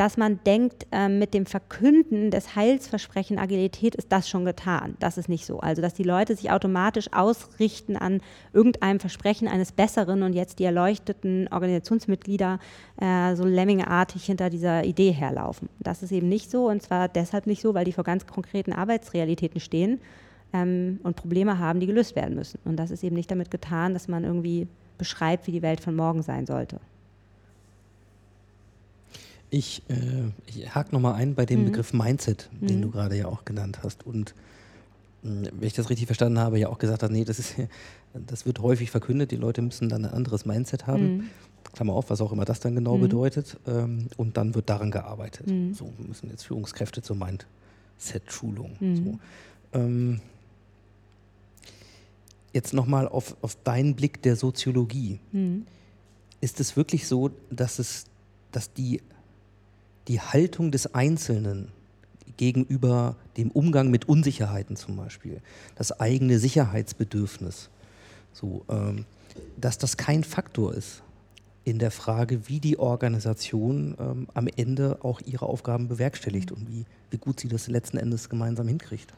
[0.00, 4.96] dass man denkt, äh, mit dem Verkünden des Heilsversprechen Agilität ist das schon getan.
[4.98, 5.60] Das ist nicht so.
[5.60, 8.22] Also, dass die Leute sich automatisch ausrichten an
[8.54, 12.60] irgendeinem Versprechen eines besseren und jetzt die erleuchteten Organisationsmitglieder
[12.98, 15.68] äh, so lemmingartig hinter dieser Idee herlaufen.
[15.80, 18.72] Das ist eben nicht so und zwar deshalb nicht so, weil die vor ganz konkreten
[18.72, 20.00] Arbeitsrealitäten stehen
[20.54, 22.58] ähm, und Probleme haben, die gelöst werden müssen.
[22.64, 25.94] Und das ist eben nicht damit getan, dass man irgendwie beschreibt, wie die Welt von
[25.94, 26.80] morgen sein sollte.
[29.50, 33.44] Ich, äh, ich hake nochmal ein bei dem Begriff Mindset, den du gerade ja auch
[33.44, 34.06] genannt hast.
[34.06, 34.34] Und
[35.22, 37.56] mh, wenn ich das richtig verstanden habe, ja auch gesagt hast, nee, das, ist,
[38.14, 41.30] das wird häufig verkündet, die Leute müssen dann ein anderes Mindset haben.
[41.72, 43.58] Klammer auf, was auch immer das dann genau bedeutet.
[43.66, 45.46] Ähm, und dann wird daran gearbeitet.
[45.74, 48.76] So wir müssen jetzt Führungskräfte zur Mindset-Schulung.
[48.94, 49.18] So.
[49.78, 50.20] Ähm,
[52.52, 55.20] jetzt nochmal auf, auf deinen Blick der Soziologie.
[56.40, 58.06] Ist es wirklich so, dass, es,
[58.50, 59.00] dass die,
[60.10, 61.68] die Haltung des Einzelnen
[62.36, 65.40] gegenüber dem Umgang mit Unsicherheiten zum Beispiel,
[65.76, 67.70] das eigene Sicherheitsbedürfnis,
[68.32, 69.04] so, ähm,
[69.56, 71.02] dass das kein Faktor ist
[71.62, 76.86] in der Frage, wie die Organisation ähm, am Ende auch ihre Aufgaben bewerkstelligt und wie,
[77.10, 79.12] wie gut sie das letzten Endes gemeinsam hinkriegt?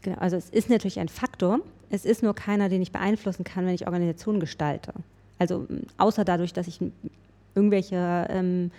[0.00, 1.60] Genau, also es ist natürlich ein Faktor.
[1.90, 4.94] Es ist nur keiner, den ich beeinflussen kann, wenn ich Organisationen gestalte.
[5.38, 5.66] Also
[5.98, 6.80] außer dadurch, dass ich
[7.54, 8.70] irgendwelche ähm,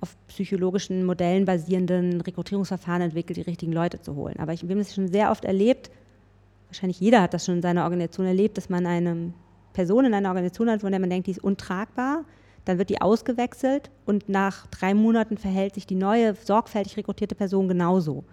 [0.00, 4.36] auf psychologischen Modellen basierenden Rekrutierungsverfahren entwickle, die richtigen Leute zu holen.
[4.38, 5.90] Aber ich, wir haben es schon sehr oft erlebt,
[6.68, 9.32] wahrscheinlich jeder hat das schon in seiner Organisation erlebt, dass man eine
[9.72, 12.24] Person in einer Organisation hat, von der man denkt, die ist untragbar,
[12.64, 17.68] dann wird die ausgewechselt und nach drei Monaten verhält sich die neue, sorgfältig rekrutierte Person
[17.68, 18.24] genauso.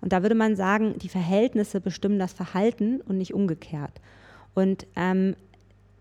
[0.00, 4.00] Und da würde man sagen, die Verhältnisse bestimmen das Verhalten und nicht umgekehrt.
[4.54, 5.36] Und ähm,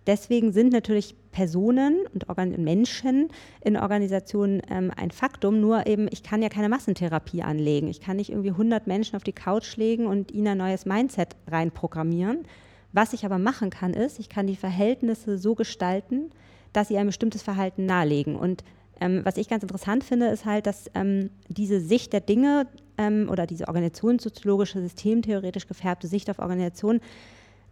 [0.08, 3.30] deswegen sind natürlich Personen und Organ Menschen
[3.62, 7.88] in Organisationen ähm, ein Faktum, nur eben, ich kann ja keine Massentherapie anlegen.
[7.88, 11.36] Ich kann nicht irgendwie 100 Menschen auf die Couch legen und ihnen ein neues Mindset
[11.48, 12.46] reinprogrammieren.
[12.94, 16.32] Was ich aber machen kann, ist, ich kann die Verhältnisse so gestalten,
[16.74, 18.36] dass sie ein bestimmtes Verhalten nahelegen.
[18.36, 18.64] Und
[19.00, 22.68] ähm, was ich ganz interessant finde, ist halt, dass ähm, diese Sicht der Dinge
[22.98, 27.00] ähm, oder diese organisationssoziologische, systemtheoretisch gefärbte Sicht auf Organisation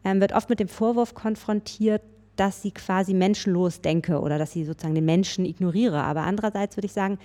[0.04, 2.02] ähm, wird oft mit dem Vorwurf konfrontiert,
[2.40, 6.02] dass sie quasi menschenlos denke oder dass sie sozusagen den Menschen ignoriere.
[6.04, 7.20] Aber andererseits würde ich sagen,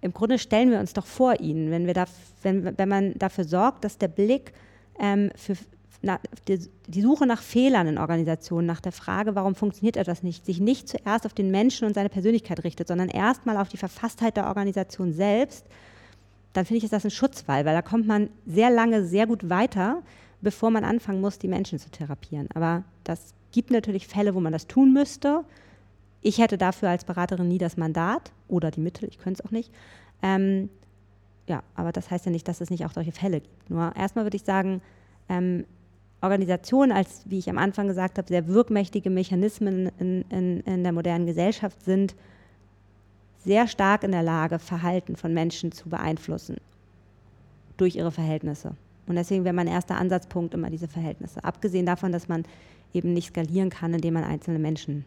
[0.00, 2.04] im Grunde stellen wir uns doch vor ihnen, wenn, wir da,
[2.42, 4.52] wenn, wenn man dafür sorgt, dass der Blick
[4.98, 5.56] ähm, für
[6.02, 6.18] na,
[6.48, 10.60] die, die Suche nach Fehlern in Organisationen, nach der Frage, warum funktioniert etwas nicht, sich
[10.60, 14.46] nicht zuerst auf den Menschen und seine Persönlichkeit richtet, sondern erstmal auf die Verfasstheit der
[14.46, 15.66] Organisation selbst,
[16.54, 19.50] dann finde ich, ist das ein Schutzwall, weil da kommt man sehr lange sehr gut
[19.50, 20.02] weiter,
[20.40, 22.48] bevor man anfangen muss, die Menschen zu therapieren.
[22.54, 25.44] Aber das gibt natürlich Fälle, wo man das tun müsste.
[26.22, 29.52] Ich hätte dafür als Beraterin nie das Mandat oder die Mittel, ich könnte es auch
[29.52, 29.72] nicht.
[30.22, 30.68] Ähm,
[31.46, 33.70] ja, aber das heißt ja nicht, dass es nicht auch solche Fälle gibt.
[33.70, 34.82] Nur erstmal würde ich sagen,
[35.28, 35.64] ähm,
[36.20, 40.92] Organisationen als, wie ich am Anfang gesagt habe, sehr wirkmächtige Mechanismen in, in, in der
[40.92, 42.14] modernen Gesellschaft sind
[43.42, 46.58] sehr stark in der Lage, Verhalten von Menschen zu beeinflussen
[47.78, 48.74] durch ihre Verhältnisse.
[49.10, 51.42] Und deswegen wäre mein erster Ansatzpunkt immer diese Verhältnisse.
[51.42, 52.44] Abgesehen davon, dass man
[52.94, 55.04] eben nicht skalieren kann, indem man einzelne Menschen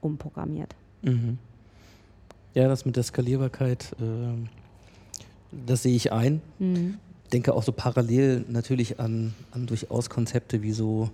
[0.00, 0.76] umprogrammiert.
[1.02, 1.36] Mhm.
[2.54, 4.46] Ja, das mit der Skalierbarkeit, äh,
[5.66, 6.40] das sehe ich ein.
[6.60, 6.98] Mhm.
[7.32, 11.10] Denke auch so parallel natürlich an, an durchaus Konzepte wie so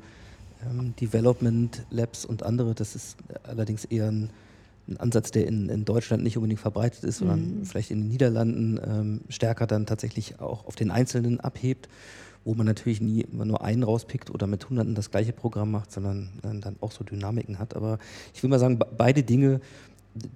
[0.68, 2.74] ähm, Development Labs und andere.
[2.74, 4.28] Das ist allerdings eher ein,
[4.89, 8.80] ein Ansatz, der in, in Deutschland nicht unbedingt verbreitet ist, sondern vielleicht in den Niederlanden
[8.87, 11.89] ähm, stärker dann tatsächlich auch auf den Einzelnen abhebt,
[12.45, 15.91] wo man natürlich nie immer nur einen rauspickt oder mit Hunderten das gleiche Programm macht,
[15.91, 17.74] sondern dann, dann auch so Dynamiken hat.
[17.74, 17.99] Aber
[18.32, 19.61] ich will mal sagen, be- beide Dinge,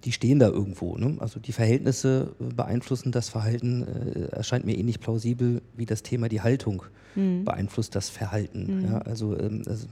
[0.05, 0.97] die stehen da irgendwo.
[0.99, 1.17] Ne?
[1.21, 6.29] Also die Verhältnisse äh, beeinflussen das Verhalten, äh, erscheint mir ähnlich plausibel wie das Thema
[6.29, 6.83] die Haltung
[7.45, 8.85] beeinflusst das Verhalten.
[8.89, 8.99] Ja?
[8.99, 9.89] Also ähm, das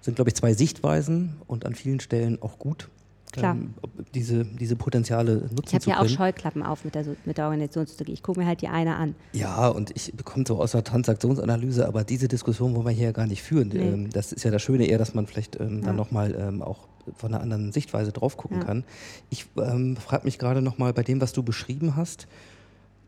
[0.00, 2.88] sind, glaube ich, zwei Sichtweisen und an vielen Stellen auch gut.
[3.32, 3.54] Klar.
[3.54, 6.08] ähm, ob diese, diese Potenziale nutzen Ich habe ja auch können.
[6.10, 8.12] Scheuklappen auf mit der, mit der Organisationsstrategie.
[8.12, 9.14] Ich gucke mir halt die eine an.
[9.32, 13.12] Ja, und ich bekomme so aus der Transaktionsanalyse, aber diese Diskussion wollen wir hier ja
[13.12, 13.68] gar nicht führen.
[13.68, 13.78] Nee.
[13.80, 15.86] Ähm, das ist ja das Schöne eher, dass man vielleicht ähm, Ja.
[15.86, 18.64] dann nochmal ähm, auch von einer anderen Sichtweise drauf gucken Ja.
[18.64, 18.84] kann.
[19.30, 22.26] Ich ähm, frage mich gerade nochmal bei dem, was du beschrieben hast,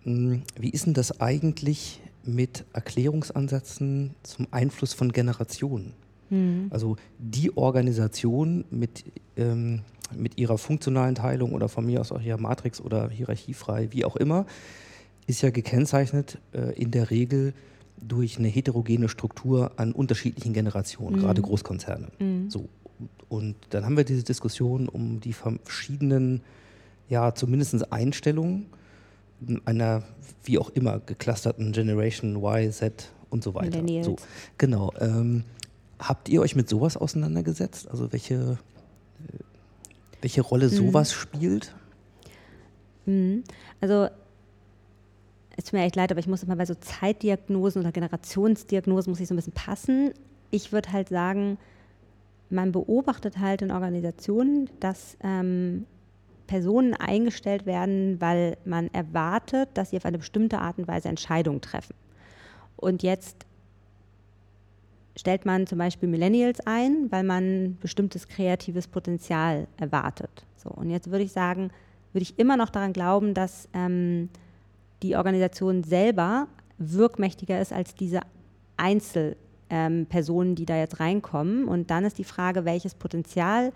[0.04, 5.94] mh, wie ist denn das eigentlich mit Erklärungsansätzen zum Einfluss von Generationen?
[6.70, 9.04] Also die Organisation mit,
[9.36, 9.80] ähm,
[10.14, 14.16] mit ihrer funktionalen Teilung oder von mir aus auch ihrer Matrix oder hierarchiefrei, wie auch
[14.16, 14.46] immer,
[15.26, 17.54] ist ja gekennzeichnet äh, in der Regel
[18.00, 22.08] durch eine heterogene Struktur an unterschiedlichen Generationen, gerade Großkonzerne.
[22.48, 22.68] So.
[23.28, 26.40] Und dann haben wir diese Diskussion um die verschiedenen,
[27.08, 28.66] ja, zumindest Einstellungen
[29.64, 30.02] einer,
[30.44, 33.82] wie auch immer, geclusterten Generation Y, Z und so weiter.
[34.02, 34.16] So,
[34.58, 34.92] genau.
[34.98, 35.44] Ähm,
[35.98, 37.88] habt ihr euch mit sowas auseinandergesetzt?
[37.90, 38.58] Also welche,
[40.20, 41.74] welche Rolle sowas spielt?
[43.06, 43.44] Mhm.
[43.80, 44.08] Also
[45.56, 49.20] es tut mir echt leid, aber ich muss immer bei so Zeitdiagnosen oder Generationsdiagnosen muss
[49.20, 50.12] ich so ein bisschen passen.
[50.50, 51.58] Ich würde halt sagen,
[52.48, 55.86] man beobachtet halt in Organisationen, dass ähm,
[56.46, 61.60] Personen eingestellt werden, weil man erwartet, dass sie auf eine bestimmte Art und Weise Entscheidungen
[61.60, 61.94] treffen.
[62.76, 63.46] Und jetzt
[65.16, 70.30] stellt man zum Beispiel Millennials ein, weil man bestimmtes kreatives Potenzial erwartet.
[70.56, 71.70] So, und jetzt würde ich sagen,
[72.12, 74.28] würde ich immer noch daran glauben, dass ähm,
[75.02, 76.48] die Organisation selber
[76.78, 78.20] wirkmächtiger ist als diese
[78.76, 81.66] Einzelpersonen, ähm, die da jetzt reinkommen.
[81.66, 83.72] Und dann ist die Frage, welches Potenzial,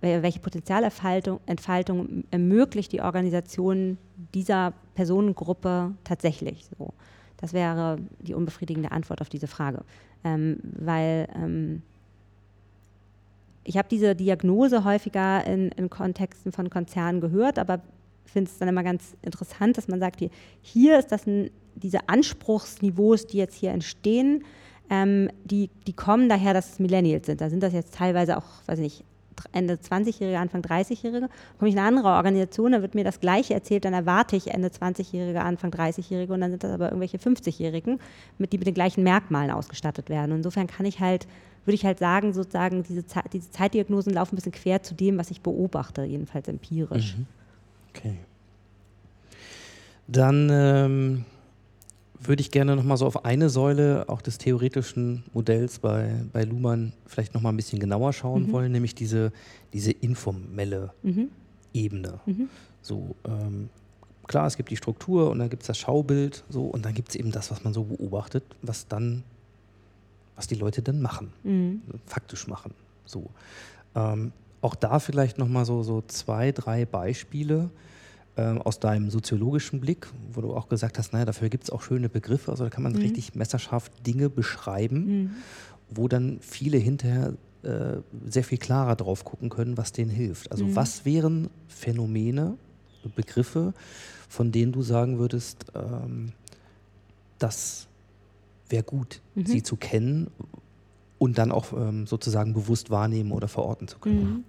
[0.00, 3.96] welche Potenzialentfaltung Entfaltung ermöglicht die Organisation
[4.34, 6.92] dieser Personengruppe tatsächlich so.
[7.36, 9.82] Das wäre die unbefriedigende Antwort auf diese Frage.
[10.24, 11.82] Ähm, weil ähm,
[13.64, 17.80] ich habe diese Diagnose häufiger in, in, Kontexten von Konzernen gehört, aber
[18.34, 20.30] finde es dann immer ganz interessant, dass man sagt, hier,
[20.60, 24.44] hier ist das ein, diese Anspruchsniveaus, die jetzt hier entstehen,
[24.90, 27.40] ähm, die, die kommen daher, dass es Millennials sind.
[27.40, 29.04] Da sind das jetzt teilweise auch, weiß ich nicht,
[29.52, 31.28] Ende 20-Jährige, Anfang 30-Jährige.
[31.58, 34.48] Komme ich in eine andere Organisation, dann wird mir das Gleiche erzählt, dann erwarte ich
[34.48, 38.00] Ende 20-Jährige, Anfang 30-Jährige und dann sind das aber irgendwelche 50-Jährigen,
[38.38, 40.32] mit, die mit den gleichen Merkmalen ausgestattet werden.
[40.32, 41.26] Und insofern kann ich halt,
[41.64, 45.18] würde ich halt sagen, sozusagen, diese, Ze diese Zeitdiagnosen laufen ein bisschen quer zu dem,
[45.18, 47.16] was ich beobachte, jedenfalls empirisch.
[47.16, 47.26] Mhm.
[47.90, 48.16] Okay.
[50.06, 51.24] Dann ähm,
[52.20, 56.44] würde ich gerne noch mal so auf eine Säule auch des theoretischen Modells bei, bei
[56.44, 58.52] Luhmann vielleicht noch mal ein bisschen genauer schauen mhm.
[58.52, 59.32] wollen, nämlich diese,
[59.72, 61.30] diese informelle mhm.
[61.72, 62.20] Ebene.
[62.26, 62.48] Mhm.
[62.82, 63.68] So, ähm,
[64.26, 67.10] klar, es gibt die Struktur und dann gibt es das Schaubild so und dann gibt
[67.10, 69.22] es eben das, was man so beobachtet, was dann,
[70.36, 71.82] was die Leute dann machen, mhm.
[72.06, 72.72] faktisch machen.
[73.06, 73.30] So.
[73.94, 77.70] Ähm, auch da vielleicht noch mal so, so zwei, drei Beispiele,
[78.36, 81.82] ähm, aus deinem soziologischen Blick, wo du auch gesagt hast, naja, dafür gibt es auch
[81.82, 82.98] schöne Begriffe, also da kann man mhm.
[82.98, 85.30] richtig messerscharf Dinge beschreiben, mhm.
[85.90, 90.50] wo dann viele hinterher äh, sehr viel klarer drauf gucken können, was denen hilft.
[90.50, 90.76] Also mhm.
[90.76, 92.56] was wären Phänomene,
[93.14, 93.74] Begriffe,
[94.28, 96.32] von denen du sagen würdest, ähm,
[97.38, 97.86] das
[98.68, 99.46] wäre gut, mhm.
[99.46, 100.28] sie zu kennen
[101.18, 104.44] und dann auch ähm, sozusagen bewusst wahrnehmen oder verorten zu können.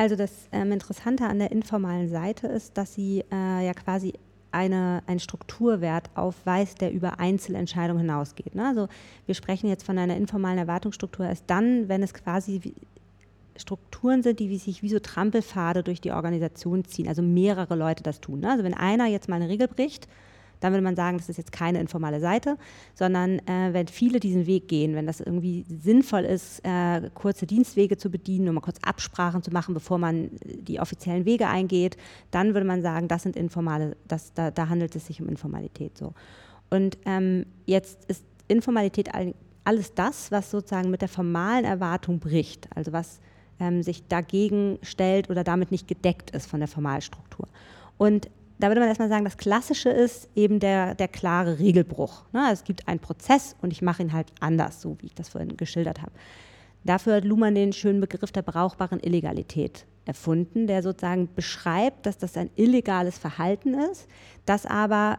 [0.00, 4.14] Also das ähm, Interessante an der informalen Seite ist, dass sie äh, ja quasi
[4.50, 8.54] eine, einen Strukturwert aufweist, der über Einzelentscheidungen hinausgeht.
[8.54, 8.66] Ne?
[8.66, 8.88] Also
[9.26, 12.72] wir sprechen jetzt von einer informalen Erwartungsstruktur erst dann, wenn es quasi
[13.58, 18.22] Strukturen sind, die sich wie so Trampelpfade durch die Organisation ziehen, also mehrere Leute das
[18.22, 18.40] tun.
[18.40, 18.50] Ne?
[18.50, 20.08] Also wenn einer jetzt mal eine Regel bricht,
[20.60, 22.56] dann würde man sagen, das ist jetzt keine informale Seite,
[22.94, 27.96] sondern äh, wenn viele diesen Weg gehen, wenn das irgendwie sinnvoll ist, äh, kurze Dienstwege
[27.96, 31.96] zu bedienen, um mal kurz Absprachen zu machen, bevor man die offiziellen Wege eingeht,
[32.30, 35.96] dann würde man sagen, das sind informale, das, da, da handelt es sich um Informalität
[35.98, 36.14] so.
[36.70, 39.08] Und ähm, jetzt ist Informalität
[39.64, 43.20] alles das, was sozusagen mit der formalen Erwartung bricht, also was
[43.58, 47.46] ähm, sich dagegen stellt oder damit nicht gedeckt ist von der Formalstruktur.
[47.98, 48.30] Und
[48.60, 52.24] da würde man erstmal sagen, das Klassische ist eben der, der klare Regelbruch.
[52.32, 52.48] Ne?
[52.52, 55.56] Es gibt einen Prozess und ich mache ihn halt anders, so wie ich das vorhin
[55.56, 56.12] geschildert habe.
[56.84, 62.36] Dafür hat Luhmann den schönen Begriff der brauchbaren Illegalität erfunden, der sozusagen beschreibt, dass das
[62.36, 64.08] ein illegales Verhalten ist,
[64.46, 65.18] das aber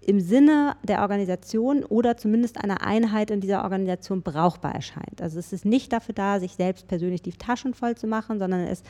[0.00, 5.20] im Sinne der Organisation oder zumindest einer Einheit in dieser Organisation brauchbar erscheint.
[5.22, 8.60] Also es ist nicht dafür da, sich selbst persönlich die Taschen voll zu machen, sondern
[8.60, 8.82] es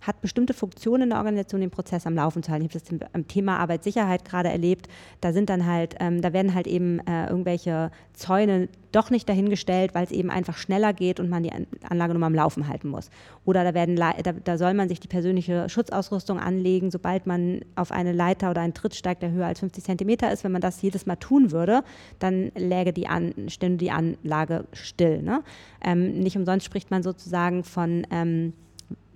[0.00, 2.66] hat bestimmte Funktionen in der Organisation, den Prozess am Laufen zu halten.
[2.66, 4.88] Ich habe das am Thema Arbeitssicherheit gerade erlebt.
[5.20, 9.94] Da sind dann halt, ähm, da werden halt eben äh, irgendwelche Zäune doch nicht dahingestellt,
[9.94, 11.52] weil es eben einfach schneller geht und man die
[11.88, 13.10] Anlage nur mal am Laufen halten muss.
[13.44, 17.92] Oder da, werden, da, da soll man sich die persönliche Schutzausrüstung anlegen, sobald man auf
[17.92, 20.44] eine Leiter oder einen Tritt steigt, der höher als 50 Zentimeter ist.
[20.44, 21.82] Wenn man das jedes Mal tun würde,
[22.18, 25.22] dann läge die, An stünde die Anlage still.
[25.22, 25.42] Ne?
[25.82, 28.52] Ähm, nicht umsonst spricht man sozusagen von ähm,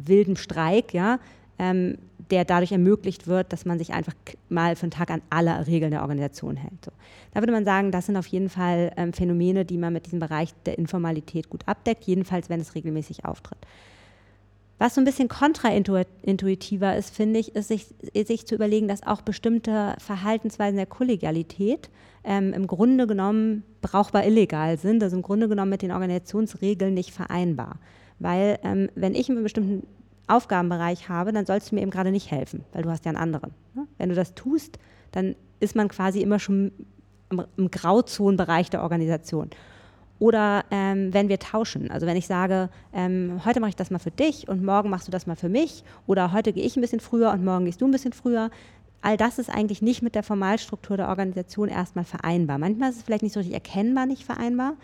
[0.08, 1.18] wildem Streik, ja,
[1.58, 1.98] ähm,
[2.30, 4.14] der dadurch ermöglicht wird, dass man sich einfach
[4.48, 6.84] mal für einen Tag an alle Regeln der Organisation hält.
[6.84, 6.90] So.
[7.34, 10.18] Da würde man sagen, das sind auf jeden Fall ähm, Phänomene, die man mit diesem
[10.18, 13.58] Bereich der Informalität gut abdeckt, jedenfalls wenn es regelmäßig auftritt.
[14.78, 17.86] Was so ein bisschen kontraintuitiver ist, finde ich, ist sich,
[18.26, 21.88] sich, zu überlegen, dass auch bestimmte Verhaltensweisen der Kollegialität
[22.24, 27.12] ähm, im Grunde genommen brauchbar illegal sind, also im Grunde genommen mit den Organisationsregeln nicht
[27.12, 27.78] vereinbar.
[28.22, 29.86] Weil ähm, wenn ich einen bestimmten
[30.28, 33.18] Aufgabenbereich habe, dann sollst du mir eben gerade nicht helfen, weil du hast ja einen
[33.18, 33.52] anderen.
[33.74, 33.86] Ne?
[33.98, 34.78] Wenn du das tust,
[35.10, 36.72] dann ist man quasi immer schon
[37.30, 39.50] im, im Grauzonenbereich der Organisation.
[40.18, 43.98] Oder ähm, wenn wir tauschen, also wenn ich sage, ähm, heute mache ich das mal
[43.98, 46.80] für dich und morgen machst du das mal für mich oder heute gehe ich ein
[46.80, 48.50] bisschen früher und morgen gehst du ein bisschen früher,
[49.00, 52.58] all das ist eigentlich nicht mit der Formalstruktur der Organisation erstmal vereinbar.
[52.58, 54.74] Manchmal ist es vielleicht nicht so richtig erkennbar nicht vereinbar,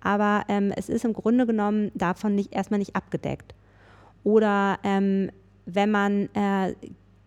[0.00, 3.54] aber ähm, es ist im Grunde genommen davon nicht, erstmal nicht abgedeckt.
[4.24, 5.30] Oder ähm,
[5.66, 6.74] wenn man äh,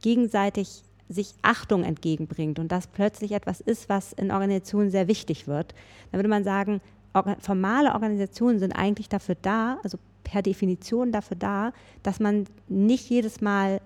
[0.02, 5.74] gegenseitig sich Achtung entgegenbringt und das plötzlich etwas ist, was in Organisationen sehr wichtig wird,
[6.12, 6.82] dann würde man sagen,
[7.14, 13.10] orga formale Organisationen sind eigentlich dafür da, also per Definition dafür da, dass man nicht
[13.10, 13.82] jedes Mal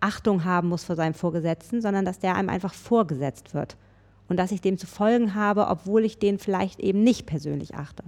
[0.00, 3.76] Achtung haben muss vor seinem Vorgesetzten, sondern dass der einem einfach vorgesetzt wird
[4.28, 8.04] und dass ich dem zu folgen habe, obwohl ich den vielleicht eben nicht persönlich achte.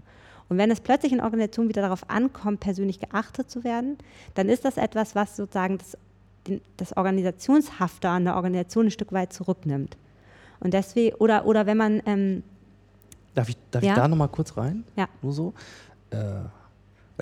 [0.49, 3.99] Und wenn es plötzlich in Organisationen wieder darauf ankommt, persönlich geachtet zu werden,
[4.35, 5.97] dann ist das etwas, was sozusagen das
[6.77, 9.97] das Organisationshafte an der Organisation ein Stück weit zurücknimmt.
[10.61, 12.03] Und deswegen, oder, oder wenn man.
[12.07, 12.43] Ähm,
[13.35, 13.91] darf ich, darf ja?
[13.91, 14.85] ich da nochmal kurz rein?
[14.97, 15.09] Ja.
[15.23, 15.55] Nur so?
[16.11, 16.51] Äh, weil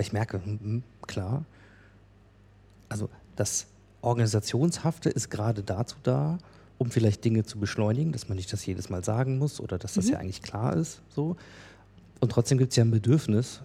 [0.05, 1.43] ich merke, hm, hm, klar.
[2.87, 3.67] Also das
[4.01, 6.37] Organisationshafte ist gerade dazu da,
[6.79, 9.93] um vielleicht Dinge zu beschleunigen, dass man nicht das jedes Mal sagen muss oder dass
[9.93, 10.11] das Mhm.
[10.13, 11.01] ja eigentlich klar ist.
[11.09, 11.35] So.
[12.19, 13.61] Und trotzdem gibt es ja ein Bedürfnis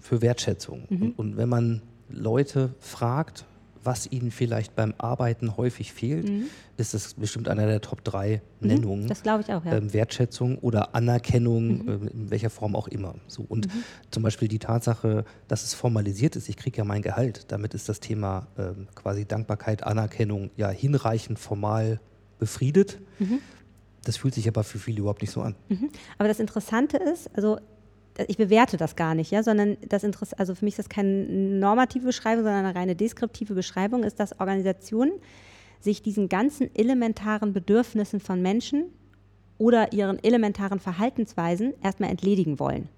[0.00, 0.84] für Wertschätzung.
[0.88, 1.02] Mhm.
[1.02, 3.44] Und, und wenn man Leute fragt,
[3.82, 6.44] was ihnen vielleicht beim Arbeiten häufig fehlt, Mhm.
[6.78, 9.08] ist das bestimmt einer der Top 3 Nennungen.
[9.08, 9.74] Das glaube ich auch, ja.
[9.74, 11.88] Ähm, Wertschätzung oder Anerkennung, Mhm.
[11.88, 13.14] ähm, in welcher Form auch immer.
[13.28, 13.44] So.
[13.46, 13.68] Und
[14.10, 17.88] zum Beispiel die Tatsache, dass es formalisiert ist, ich kriege ja mein Gehalt, damit ist
[17.90, 22.00] das Thema ähm, quasi Dankbarkeit, Anerkennung ja hinreichend formal
[22.44, 22.98] befriedet.
[23.18, 23.40] Mhm.
[24.04, 25.54] Das fühlt sich aber für viele überhaupt nicht so an.
[26.18, 27.56] Aber das Interessante ist, also
[28.18, 30.88] äh, ich bewerte das gar nicht, ja, sondern das Interess also für mich ist das
[30.90, 35.12] keine normative Beschreibung, sondern eine reine deskriptive Beschreibung, ist, dass Organisationen
[35.80, 38.84] sich diesen ganzen elementaren Bedürfnissen von Menschen
[39.56, 42.88] oder ihren elementaren Verhaltensweisen erstmal entledigen wollen.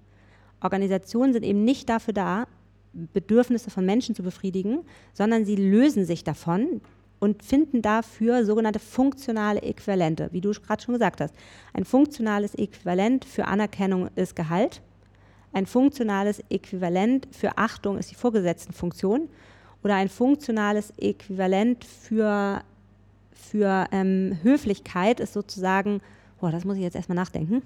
[0.61, 2.47] Organisationen sind eben nicht dafür da,
[3.13, 4.79] Bedürfnisse von Menschen zu befriedigen,
[5.13, 6.81] sondern sie lösen sich davon
[7.19, 11.33] und finden dafür sogenannte funktionale Äquivalente, wie du gerade schon gesagt hast.
[11.73, 14.81] Ein funktionales Äquivalent für Anerkennung ist Gehalt.
[15.53, 19.29] Ein funktionales Äquivalent für Achtung ist die Vorgesetztenfunktion.
[19.83, 22.61] Oder ein funktionales Äquivalent für,
[23.31, 26.01] für ähm, Höflichkeit ist sozusagen,
[26.39, 27.61] boah, das muss ich jetzt erstmal nachdenken,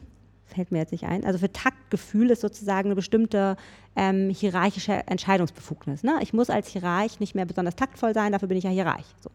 [0.54, 1.26] fällt mir jetzt nicht ein.
[1.26, 3.58] Also für Taktgefühl ist sozusagen eine bestimmte
[3.96, 6.04] ähm, hierarchische Entscheidungsbefugnis.
[6.04, 6.20] Ne?
[6.22, 9.06] Ich muss als Hierarch nicht mehr besonders taktvoll sein, dafür bin ich ja Hierarch.
[9.22, 9.30] So.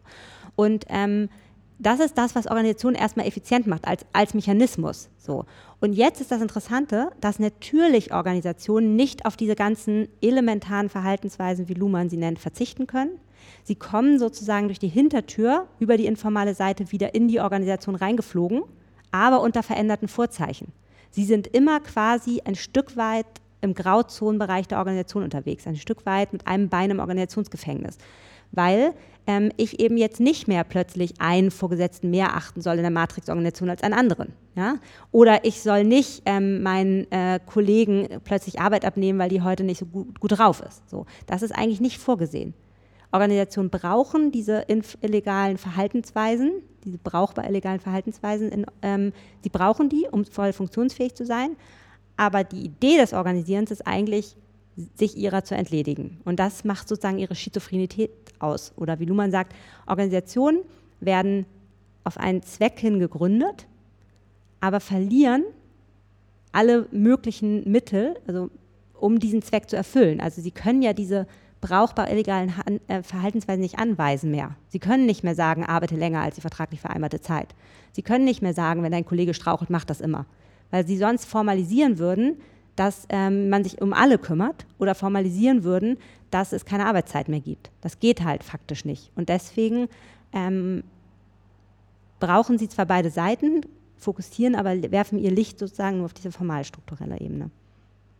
[0.55, 1.29] Und ähm,
[1.79, 5.09] das ist das, was Organisationen erstmal effizient macht, als, als Mechanismus.
[5.17, 5.45] So.
[5.79, 11.75] Und jetzt ist das Interessante, dass natürlich Organisationen nicht auf diese ganzen elementaren Verhaltensweisen, wie
[11.75, 13.19] Luhmann sie nennt, verzichten können.
[13.63, 18.63] Sie kommen sozusagen durch die Hintertür über die informale Seite wieder in die Organisation reingeflogen,
[19.11, 20.71] aber unter veränderten Vorzeichen.
[21.11, 23.25] Sie sind immer quasi ein Stück weit
[23.61, 27.97] im Grauzonenbereich der Organisation unterwegs, ein Stück weit mit einem Bein im Organisationsgefängnis.
[28.51, 28.93] Weil
[29.25, 33.69] ähm, ich eben jetzt nicht mehr plötzlich einen Vorgesetzten mehr achten soll in der Matrix-Organisation
[33.69, 34.33] als einen anderen.
[34.55, 34.75] Ja?
[35.11, 39.79] Oder ich soll nicht ähm, meinen äh, Kollegen plötzlich Arbeit abnehmen, weil die heute nicht
[39.79, 40.89] so gut, gut drauf ist.
[40.89, 41.05] So.
[41.25, 42.53] Das ist eigentlich nicht vorgesehen.
[43.11, 44.65] Organisationen brauchen diese
[45.01, 51.25] illegalen Verhaltensweisen, diese brauchbar illegalen Verhaltensweisen, in, ähm, sie brauchen die, um voll funktionsfähig zu
[51.25, 51.55] sein.
[52.17, 54.35] Aber die Idee des Organisierens ist eigentlich,
[54.95, 56.21] sich ihrer zu entledigen.
[56.23, 58.73] Und das macht sozusagen ihre Schizophrenität aus.
[58.75, 59.53] Oder wie Luhmann sagt,
[59.87, 60.59] Organisationen
[60.99, 61.45] werden
[62.03, 63.67] auf einen Zweck hin gegründet,
[64.59, 65.43] aber verlieren
[66.51, 68.49] alle möglichen Mittel, also
[68.93, 70.19] um diesen Zweck zu erfüllen.
[70.19, 71.27] Also sie können ja diese
[71.61, 72.53] brauchbar illegalen
[72.87, 74.55] äh, Verhaltensweisen nicht anweisen mehr.
[74.69, 77.55] Sie können nicht mehr sagen, arbeite länger als die vertraglich vereinbarte Zeit.
[77.91, 80.25] Sie können nicht mehr sagen, wenn dein Kollege strauchelt, mach das immer.
[80.69, 82.37] Weil sie sonst formalisieren würden,
[82.75, 85.97] dass ähm, man sich um alle kümmert oder formalisieren würden,
[86.29, 87.71] dass es keine Arbeitszeit mehr gibt.
[87.81, 89.11] Das geht halt faktisch nicht.
[89.15, 89.87] Und deswegen
[90.33, 90.83] ähm,
[92.19, 93.61] brauchen sie zwar beide Seiten,
[93.97, 97.49] fokussieren, aber werfen ihr Licht sozusagen nur auf diese formalstrukturelle Ebene.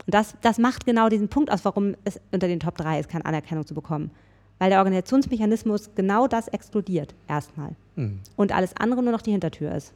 [0.07, 3.09] Und das, das macht genau diesen Punkt aus, warum es unter den Top 3 ist,
[3.09, 4.09] keine Anerkennung zu bekommen.
[4.57, 7.75] Weil der Organisationsmechanismus genau das exkludiert, erstmal.
[7.95, 8.19] Mhm.
[8.35, 9.93] Und alles andere nur noch die Hintertür ist.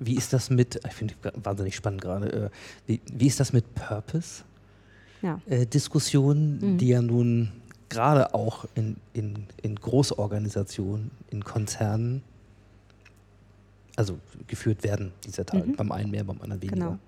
[0.00, 2.50] Wie ist das mit, ich finde wahnsinnig spannend gerade, äh,
[2.86, 4.42] wie, wie ist das mit Purpose?
[5.22, 5.40] Ja.
[5.46, 6.78] Äh, Diskussionen, Mhm.
[6.78, 7.52] die ja nun
[7.90, 12.22] gerade auch in, in, in Großorganisationen, in Konzernen,
[13.94, 14.18] also
[14.48, 15.76] geführt werden dieser Tage, Mhm.
[15.76, 16.76] beim einen mehr, beim anderen weniger.
[16.76, 16.98] Genau.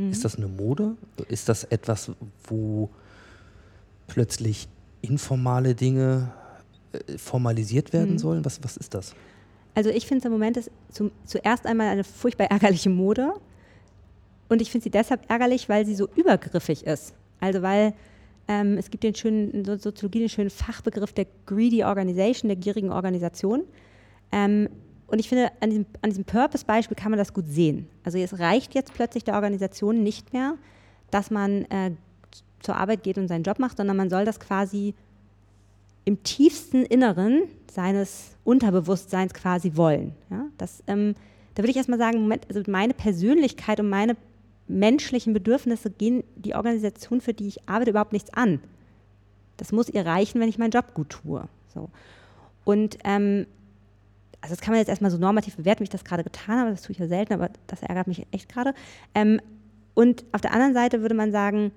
[0.00, 0.10] Mhm.
[0.12, 0.96] Ist das eine Mode?
[1.28, 2.10] Ist das etwas,
[2.44, 2.88] wo
[4.06, 4.68] plötzlich
[5.02, 6.32] informale Dinge
[6.92, 8.18] äh, formalisiert werden Mhm.
[8.18, 8.44] sollen?
[8.44, 9.14] Was, was ist das?
[9.74, 13.32] Also ich finde es im Moment ist zum, zuerst einmal eine furchtbar ärgerliche Mode.
[14.48, 17.14] Und ich finde sie deshalb ärgerlich, weil sie so übergriffig ist.
[17.38, 17.94] Also weil
[18.48, 22.90] ähm, es gibt den schönen, in Soziologie den schönen Fachbegriff der greedy organization, der gierigen
[22.90, 23.62] Organisation.
[24.32, 24.68] Ähm,
[25.10, 27.88] und ich finde, an diesem, an diesem Purpose-Beispiel kann man das gut sehen.
[28.04, 30.54] Also es reicht jetzt plötzlich der Organisation nicht mehr,
[31.10, 31.92] dass man äh,
[32.60, 34.94] zur Arbeit geht und seinen Job macht, sondern man soll das quasi
[36.04, 40.12] im tiefsten Inneren seines Unterbewusstseins quasi wollen.
[40.30, 40.46] Ja?
[40.58, 41.14] Das, ähm,
[41.54, 44.16] da würde ich erstmal sagen, Moment, also meine Persönlichkeit und meine
[44.68, 48.60] menschlichen Bedürfnisse gehen die Organisation, für die ich arbeite, überhaupt nichts an.
[49.56, 51.48] Das muss ihr reichen, wenn ich meinen Job gut tue.
[51.74, 51.90] So.
[52.64, 53.46] Und ähm,
[54.40, 56.70] also das kann man jetzt erstmal so normativ bewerten, wie ich das gerade getan habe,
[56.70, 58.74] das tue ich ja selten, aber das ärgert mich echt gerade.
[59.14, 59.40] Ähm,
[59.94, 61.72] und auf der anderen Seite würde man sagen,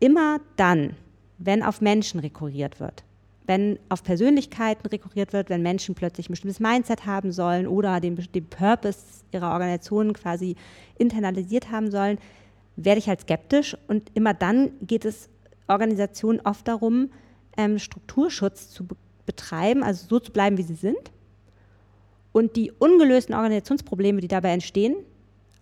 [0.00, 0.96] immer dann,
[1.38, 3.04] wenn auf Menschen rekurriert wird,
[3.46, 8.16] wenn auf Persönlichkeiten rekurriert wird, wenn Menschen plötzlich ein bestimmtes Mindset haben sollen oder den,
[8.16, 8.98] den Purpose
[9.32, 10.56] ihrer Organisation quasi
[10.98, 12.18] internalisiert haben sollen,
[12.76, 13.76] werde ich halt skeptisch.
[13.88, 15.28] Und immer dann geht es
[15.68, 17.10] Organisationen oft darum,
[17.56, 18.96] ähm, Strukturschutz zu be
[19.26, 21.12] betreiben, also so zu bleiben, wie sie sind.
[22.32, 24.96] Und die ungelösten Organisationsprobleme, die dabei entstehen,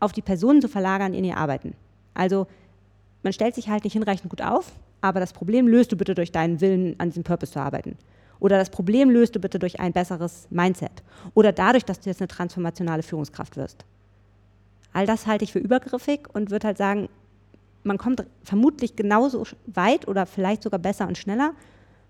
[0.01, 1.75] auf die Personen zu verlagern in ihr Arbeiten.
[2.14, 2.47] Also
[3.23, 6.33] man stellt sich halt nicht hinreichend gut auf, aber das Problem löst du bitte durch
[6.33, 7.97] deinen Willen, an diesem Purpose zu arbeiten.
[8.41, 11.03] Oder das Problem löst du bitte durch ein besseres Mindset.
[11.35, 13.85] Oder dadurch, dass du jetzt eine transformationale Führungskraft wirst.
[14.93, 17.09] All das halte ich für übergriffig und würde halt sagen,
[17.83, 21.53] man kommt vermutlich genauso weit oder vielleicht sogar besser und schneller,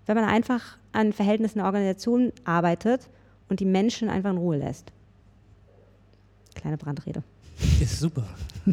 [0.05, 3.09] wenn man einfach an Verhältnissen der Organisation arbeitet
[3.49, 4.91] und die Menschen einfach in Ruhe lässt.
[6.55, 7.23] Kleine Brandrede.
[7.81, 8.23] Ist super.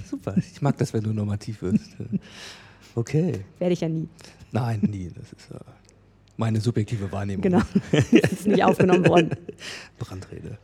[0.08, 0.36] Super.
[0.36, 1.96] Ich mag das, wenn du normativ wirst.
[2.94, 3.44] Okay.
[3.58, 4.08] Werde ich ja nie.
[4.52, 5.10] Nein, nie.
[5.14, 5.58] Das ist äh,
[6.38, 7.42] meine subjektive Wahrnehmung.
[7.42, 7.60] Genau.
[7.92, 9.36] Das ist nicht aufgenommen worden.
[9.98, 10.56] Brandrede.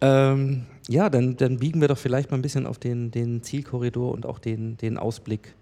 [0.00, 4.12] Ähm, ja, dann, dann biegen wir doch vielleicht mal ein bisschen auf den, den Zielkorridor
[4.12, 5.56] und auch den, den Ausblick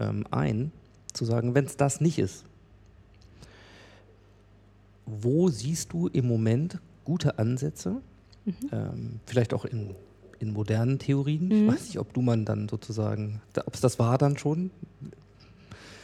[0.00, 0.72] ähm, ein.
[1.12, 2.44] Zu sagen, wenn es das nicht ist,
[5.06, 8.00] wo siehst du im Moment gute Ansätze?
[8.44, 8.54] Mhm.
[8.72, 9.94] Ähm, vielleicht auch in
[10.42, 11.46] in modernen Theorien.
[11.46, 11.52] Mhm.
[11.52, 14.70] Ich weiß nicht, ob du man dann sozusagen, ob es das war dann schon.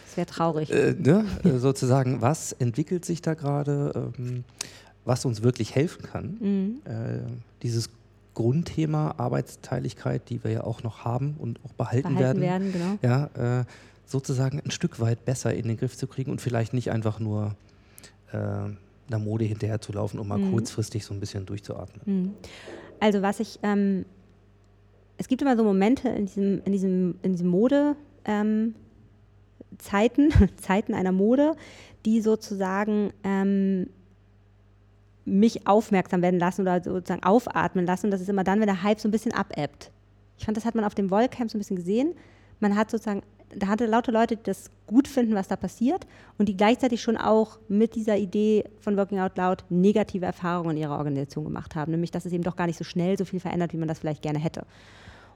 [0.06, 0.70] Das wäre traurig.
[0.70, 1.24] Äh, ne?
[1.44, 4.44] Äh, sozusagen, was entwickelt sich da gerade, ähm,
[5.04, 6.36] was uns wirklich helfen kann.
[6.40, 6.80] Mhm.
[6.84, 7.18] Äh,
[7.62, 7.90] dieses
[8.34, 13.30] Grundthema Arbeitsteiligkeit, die wir ja auch noch haben und auch behalten, behalten werden, werden genau.
[13.34, 13.64] ja, äh,
[14.06, 17.56] sozusagen ein Stück weit besser in den Griff zu kriegen und vielleicht nicht einfach nur
[18.32, 18.70] äh,
[19.08, 20.52] einer Mode hinterher zu laufen, um mal mhm.
[20.52, 22.00] kurzfristig so ein bisschen durchzuatmen.
[22.04, 22.34] Mhm.
[23.00, 24.04] Also was ich ähm,
[25.18, 28.74] es gibt immer so Momente in diesem, in diesem, in diesem Mode, ähm,
[29.76, 31.54] Zeiten, Zeiten einer Mode,
[32.06, 33.90] die sozusagen ähm,
[35.24, 38.06] mich aufmerksam werden lassen oder sozusagen aufatmen lassen.
[38.06, 39.90] Und das ist immer dann, wenn der Hype so ein bisschen abebbt.
[40.38, 42.14] Ich fand, das hat man auf dem Wollcamp so ein bisschen gesehen.
[42.60, 43.22] Man hat sozusagen,
[43.54, 46.06] da hatte lauter Leute, die das gut finden, was da passiert
[46.38, 50.82] und die gleichzeitig schon auch mit dieser Idee von Working Out Loud negative Erfahrungen in
[50.82, 51.92] ihrer Organisation gemacht haben.
[51.92, 53.98] Nämlich, dass es eben doch gar nicht so schnell so viel verändert, wie man das
[53.98, 54.66] vielleicht gerne hätte.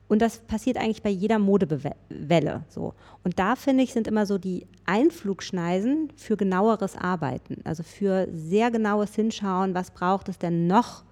[0.09, 2.65] Und das passiert eigentlich bei jeder Modewelle.
[2.69, 2.95] So.
[3.25, 8.71] Und da finde ich, sind immer so die Einflugschneisen für genaueres Arbeiten, also für sehr
[8.71, 11.05] genaues Hinschauen, was braucht es denn noch?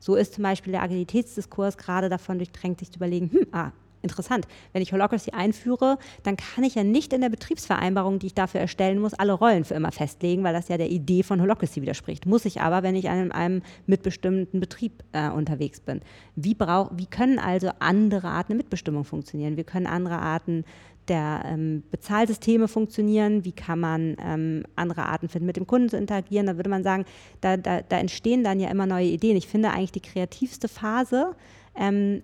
[0.00, 3.70] So ist zum Beispiel der Agilitätsdiskurs gerade davon durchdrängt, sich zu überlegen, hm, ah,
[4.02, 4.46] interessant.
[4.72, 8.60] Wenn ich Holocracy einführe, dann kann ich ja nicht in der Betriebsvereinbarung, die ich dafür
[8.60, 12.26] erstellen muss, alle Rollen für immer festlegen, weil das ja der Idee von Holocracy widerspricht.
[12.26, 16.00] Muss ich aber, wenn ich in einem mitbestimmten Betrieb äh, unterwegs bin.
[16.36, 19.56] Wie, brauch, wie können also andere Arten der Mitbestimmung funktionieren?
[19.56, 20.64] Wie können andere Arten
[21.08, 25.96] der ähm, Bezahlsysteme funktionieren, wie kann man ähm, andere Arten finden, mit dem Kunden zu
[25.96, 26.46] interagieren.
[26.46, 27.04] Da würde man sagen,
[27.40, 29.36] da, da, da entstehen dann ja immer neue Ideen.
[29.36, 31.34] Ich finde eigentlich die kreativste Phase
[31.74, 32.22] ähm,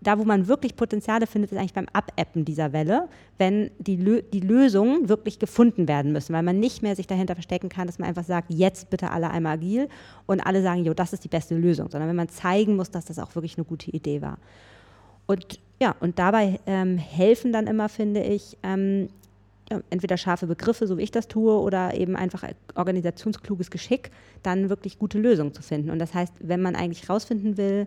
[0.00, 4.22] da, wo man wirklich Potenziale findet, ist eigentlich beim Abappen dieser Welle, wenn die, Lö
[4.22, 7.98] die Lösungen wirklich gefunden werden müssen, weil man nicht mehr sich dahinter verstecken kann, dass
[7.98, 9.88] man einfach sagt, jetzt bitte alle einmal agil
[10.26, 13.06] und alle sagen, jo, das ist die beste Lösung, sondern wenn man zeigen muss, dass
[13.06, 14.38] das auch wirklich eine gute Idee war.
[15.26, 19.08] Und ja, und dabei ähm, helfen dann immer, finde ich, ähm,
[19.90, 22.44] entweder scharfe Begriffe, so wie ich das tue, oder eben einfach
[22.74, 24.10] organisationskluges Geschick,
[24.42, 25.90] dann wirklich gute Lösungen zu finden.
[25.90, 27.86] Und das heißt, wenn man eigentlich rausfinden will,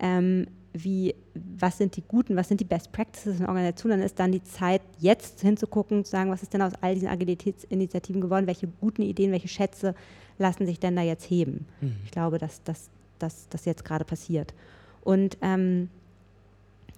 [0.00, 4.18] ähm, wie, was sind die guten, was sind die Best Practices in Organisationen, dann ist
[4.18, 8.46] dann die Zeit, jetzt hinzugucken, zu sagen, was ist denn aus all diesen Agilitätsinitiativen geworden,
[8.46, 9.94] welche guten Ideen, welche Schätze
[10.38, 11.66] lassen sich denn da jetzt heben.
[11.80, 11.96] Mhm.
[12.04, 14.54] Ich glaube, dass das jetzt gerade passiert.
[15.02, 15.88] Und ähm,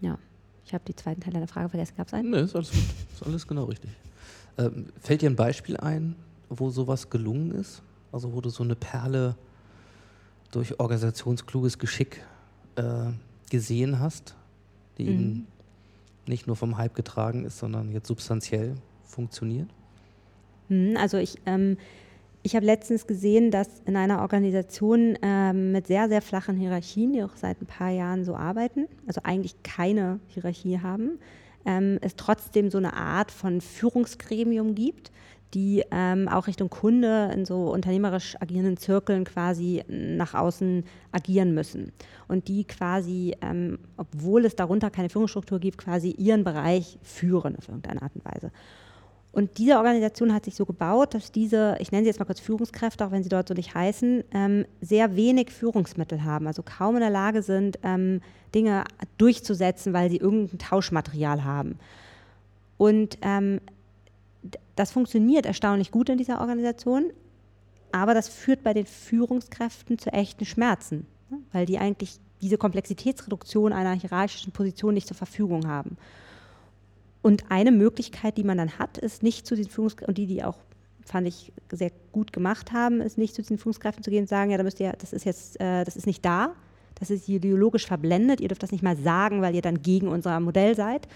[0.00, 0.18] ja,
[0.64, 1.94] ich habe die zweiten Teil deiner Frage vergessen.
[1.96, 2.30] Gab es einen?
[2.30, 2.80] Nee, ist alles gut.
[3.14, 3.90] Ist alles genau richtig.
[4.58, 6.16] Ähm, fällt dir ein Beispiel ein,
[6.48, 7.82] wo sowas gelungen ist?
[8.12, 9.36] Also wo du so eine Perle
[10.50, 12.24] durch organisationskluges Geschick
[12.74, 13.12] äh,
[13.50, 14.34] gesehen hast,
[14.98, 15.10] die mhm.
[15.10, 15.46] eben
[16.26, 18.74] nicht nur vom Hype getragen ist, sondern jetzt substanziell
[19.04, 19.68] funktioniert?
[20.68, 21.76] Mhm, also ich, ähm,
[22.42, 27.22] ich habe letztens gesehen, dass in einer Organisation ähm, mit sehr, sehr flachen Hierarchien, die
[27.22, 31.18] auch seit ein paar Jahren so arbeiten, also eigentlich keine Hierarchie haben,
[31.66, 35.10] ähm, es trotzdem so eine Art von Führungsgremium gibt,
[35.54, 41.92] die ähm, auch Richtung Kunde in so unternehmerisch agierenden Zirkeln quasi nach außen agieren müssen.
[42.28, 47.68] Und die quasi, ähm, obwohl es darunter keine Führungsstruktur gibt, quasi ihren Bereich führen auf
[47.68, 48.52] irgendeine Art und Weise.
[49.32, 52.40] Und diese Organisation hat sich so gebaut, dass diese, ich nenne sie jetzt mal kurz
[52.40, 56.96] Führungskräfte, auch wenn sie dort so nicht heißen, ähm, sehr wenig Führungsmittel haben, also kaum
[56.96, 58.22] in der Lage sind, ähm,
[58.54, 58.84] Dinge
[59.18, 61.78] durchzusetzen, weil sie irgendein Tauschmaterial haben.
[62.76, 63.60] Und ähm,
[64.76, 67.12] das funktioniert erstaunlich gut in dieser Organisation,
[67.92, 71.38] aber das führt bei den Führungskräften zu echten Schmerzen, ne?
[71.52, 75.96] weil die eigentlich diese Komplexitätsreduktion einer hierarchischen Position nicht zur Verfügung haben.
[77.22, 80.42] Und eine Möglichkeit, die man dann hat, ist nicht zu diesen Führungskräften, und die, die
[80.42, 80.56] auch,
[81.04, 84.50] fand ich, sehr gut gemacht haben, ist nicht zu diesen Führungskräften zu gehen und sagen,
[84.50, 86.54] ja, da müsst ihr, das ist jetzt, äh, das ist nicht da,
[86.94, 90.40] das ist ideologisch verblendet, ihr dürft das nicht mal sagen, weil ihr dann gegen unser
[90.40, 91.08] Modell seid,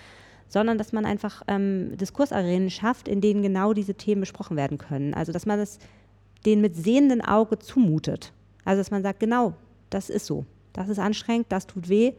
[0.55, 5.13] sondern dass man einfach ähm, Diskursarenen schafft, in denen genau diese Themen besprochen werden können.
[5.13, 5.81] Also dass man es
[6.47, 8.33] denen mit sehenden Auge zumutet.
[8.65, 9.55] Also dass man sagt, genau,
[9.91, 12.13] das ist so, das ist anstrengend, das tut weh,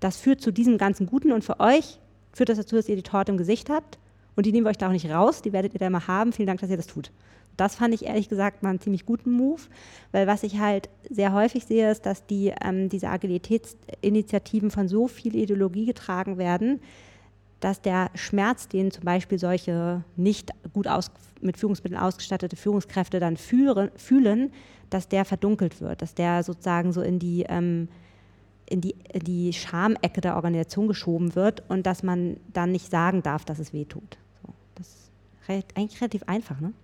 [0.00, 2.00] das führt zu diesem ganzen Guten und für euch
[2.32, 3.98] führt das dazu, dass ihr die Torte im Gesicht habt
[4.34, 6.32] und die nehmen wir euch da auch nicht raus, die werdet ihr da immer haben.
[6.32, 7.12] Vielen Dank, dass ihr das tut.
[7.58, 9.60] Das fand ich ehrlich gesagt mal einen ziemlich guten Move,
[10.10, 15.06] weil was ich halt sehr häufig sehe, ist, dass die, ähm, diese Agilitätsinitiativen von so
[15.06, 16.80] viel Ideologie getragen werden,
[17.64, 21.10] dass der Schmerz, den zum Beispiel solche nicht gut aus,
[21.40, 24.52] mit Führungsmitteln ausgestattete Führungskräfte dann führen, fühlen,
[24.90, 27.88] dass der verdunkelt wird, dass der sozusagen so in die ähm,
[28.66, 33.22] in die, in die Schamecke der Organisation geschoben wird und dass man dann nicht sagen
[33.22, 34.18] darf, dass es weh tut.
[34.42, 35.10] So, das ist
[35.74, 36.74] eigentlich relativ einfach, ne?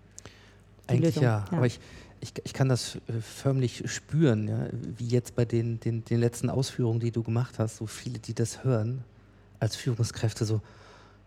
[0.88, 1.78] Die Eigentlich Lösung, ja, aber ich,
[2.20, 6.48] ich, ich kann das äh, förmlich spüren, ja, wie jetzt bei den, den, den letzten
[6.48, 9.04] Ausführungen, die du gemacht hast, so viele, die das hören,
[9.60, 10.60] als Führungskräfte so,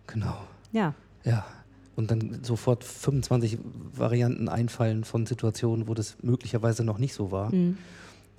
[0.07, 0.37] genau,
[0.71, 1.45] Ja, ja.
[1.95, 3.59] Und dann sofort 25
[3.95, 7.53] Varianten einfallen von Situationen, wo das möglicherweise noch nicht so war.
[7.53, 7.77] mhm.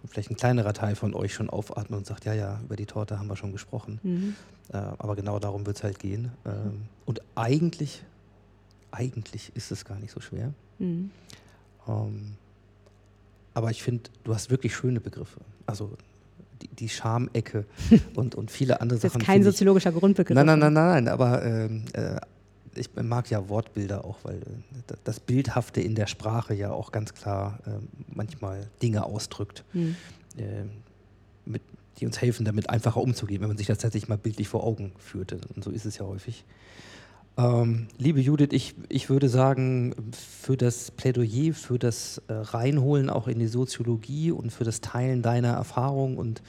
[0.02, 2.84] Und vielleicht ein kleinerer Teil von euch schon aufatmet und sagt, ja, ja, über die
[2.84, 4.00] Torte haben wir schon gesprochen.
[4.02, 4.34] Mhm.
[4.70, 6.30] Äh, aber genau darum wird es halt gehen.
[6.44, 8.02] Ähm, und eigentlich,
[8.90, 10.52] eigentlich ist es gar nicht so schwer.
[10.78, 11.10] Mhm.
[11.88, 12.32] Ähm,
[13.54, 15.40] aber ich finde, du hast wirklich schöne Begriffe.
[15.64, 15.96] Also
[16.78, 17.64] die, Schamecke
[18.14, 19.24] und, und viele andere Das ist Sachen.
[19.24, 20.34] kein finde ich- soziologischer Grundbegriff.
[20.34, 22.20] Nein, nein, nein, nein, nein, aber ähm, äh,
[22.76, 27.14] ich mag ja Wortbilder auch, weil äh, das Bildhafte in der Sprache ja auch ganz
[27.14, 29.96] klar ähm, manchmal Dinge ausdrückt, Mhm.
[30.38, 30.70] ähm,
[31.46, 31.62] mit,
[32.00, 34.92] die uns helfen, damit einfacher umzugehen, wenn man sich das tatsächlich mal bildlich vor Augen
[34.98, 35.38] führte.
[35.54, 36.44] Und so ist es ja häufig.
[37.36, 43.26] Ähm, liebe Judith, ich, ich würde sagen, für das Plädoyer, für das äh, Reinholen auch
[43.26, 46.42] in die Soziologie und für das Teilen deiner Erfahrungen und,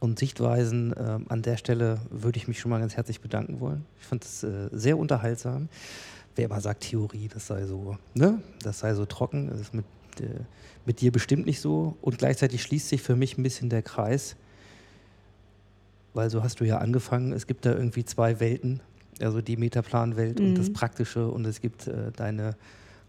[0.00, 3.84] und Sichtweisen ähm, an der Stelle würde ich mich schon mal ganz herzlich bedanken wollen.
[4.00, 5.68] Ich fand es äh, sehr unterhaltsam.
[6.36, 8.40] Wer immer sagt Theorie, das sei so, ne?
[8.62, 9.84] Das sei so trocken, das ist mit,
[10.20, 10.40] äh,
[10.86, 11.98] mit dir bestimmt nicht so.
[12.00, 14.36] Und gleichzeitig schließt sich für mich ein bisschen der Kreis,
[16.14, 18.80] weil so hast du ja angefangen, es gibt da irgendwie zwei Welten,
[19.20, 20.72] also die Metaplanwelt und das Mhm.
[20.74, 22.56] Praktische und es gibt äh, deine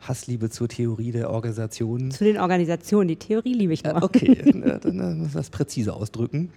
[0.01, 2.11] Hassliebe zur Theorie der Organisation.
[2.11, 3.95] Zu den Organisationen, die Theorie liebe ich nur.
[3.95, 4.35] Äh, okay,
[4.81, 6.51] dann äh, muss das präzise ausdrücken.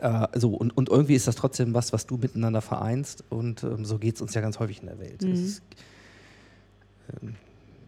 [0.00, 3.84] Äh, so, und, und irgendwie ist das trotzdem was, was du miteinander vereinst und ähm,
[3.84, 5.22] so geht es uns ja ganz häufig in der Welt.
[5.22, 5.32] Mhm.
[5.32, 5.62] Ist,
[7.22, 7.34] ähm,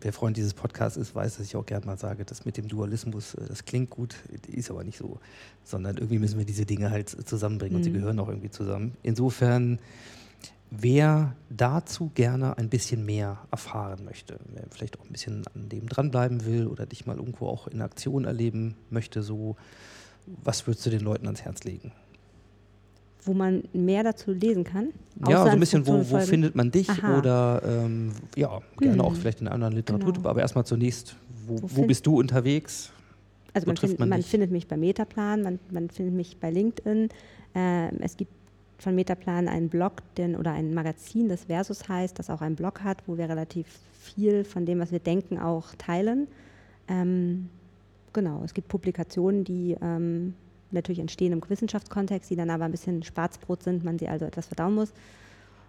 [0.00, 2.68] wer Freund dieses Podcasts ist, weiß, dass ich auch gerne mal sage, das mit dem
[2.68, 4.14] Dualismus, äh, das klingt gut,
[4.46, 5.18] ist aber nicht so,
[5.64, 7.94] sondern irgendwie müssen wir diese Dinge halt zusammenbringen und sie Mhm.
[7.94, 8.92] gehören auch irgendwie zusammen.
[9.02, 9.80] Insofern,
[10.70, 15.88] wer dazu gerne ein bisschen mehr erfahren möchte, wer vielleicht auch ein bisschen an dem
[15.88, 19.56] dranbleiben will oder dich mal irgendwo auch in Aktion erleben möchte, so,
[20.42, 21.92] was würdest du den Leuten ans Herz legen?
[23.22, 24.88] Wo man mehr dazu lesen kann.
[25.28, 27.18] ja, so ein bisschen, wo, wo findet man dich Aha.
[27.18, 29.16] oder ähm, ja, gerne auch Hm.
[29.20, 30.28] vielleicht in anderen Literatur, Genau.
[30.28, 31.16] aber erstmal zunächst,
[31.46, 32.90] wo, Wo wo bist du unterwegs?
[33.54, 37.08] Also man, find, man man, findet mich bei Metaplan, man, man findet mich bei LinkedIn.
[37.54, 38.30] Ähm, es gibt
[38.78, 42.82] von Metaplan einen Blog den, oder ein Magazin, das Versus heißt, das auch einen Blog
[42.82, 43.66] hat, wo wir relativ
[44.00, 46.28] viel von dem, was wir denken, auch teilen.
[46.86, 47.48] Ähm,
[48.12, 50.34] genau, es gibt Publikationen, die ähm,
[50.70, 54.46] natürlich entstehen im Wissenschaftskontext, die dann aber ein bisschen Schwarzbrot sind, man sie also etwas
[54.46, 54.92] verdauen muss.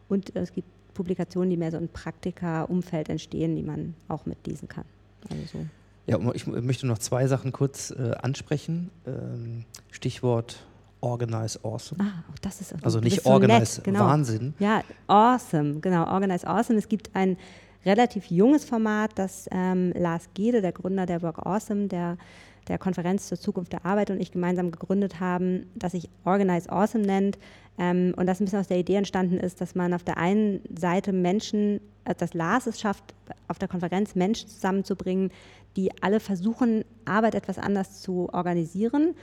[0.07, 4.85] Und es gibt Publikationen, die mehr so im Praktika-Umfeld entstehen, die man auch mitlesen kann.
[5.29, 5.65] Also so.
[6.07, 8.89] Ja, ich möchte noch zwei Sachen kurz äh, ansprechen.
[9.05, 10.65] Ähm, Stichwort
[11.01, 12.03] Organize Awesome.
[12.03, 14.01] Ah, auch das ist Also nicht so Organize nett, genau.
[14.01, 14.53] Wahnsinn.
[14.59, 16.77] Ja, awesome, genau, Organize Awesome.
[16.77, 17.37] Es gibt ein,
[17.85, 22.17] relativ junges Format, das ähm, Lars Gede, der Gründer der Work Awesome, der
[22.67, 27.03] der Konferenz zur Zukunft der Arbeit und ich gemeinsam gegründet haben, das sich Organize Awesome
[27.03, 27.39] nennt.
[27.79, 30.61] Ähm, und das ein bisschen aus der Idee entstanden ist, dass man auf der einen
[30.77, 33.15] Seite Menschen, äh, dass Lars es schafft,
[33.47, 35.31] auf der Konferenz Menschen zusammenzubringen,
[35.75, 39.15] die alle versuchen, Arbeit etwas anders zu organisieren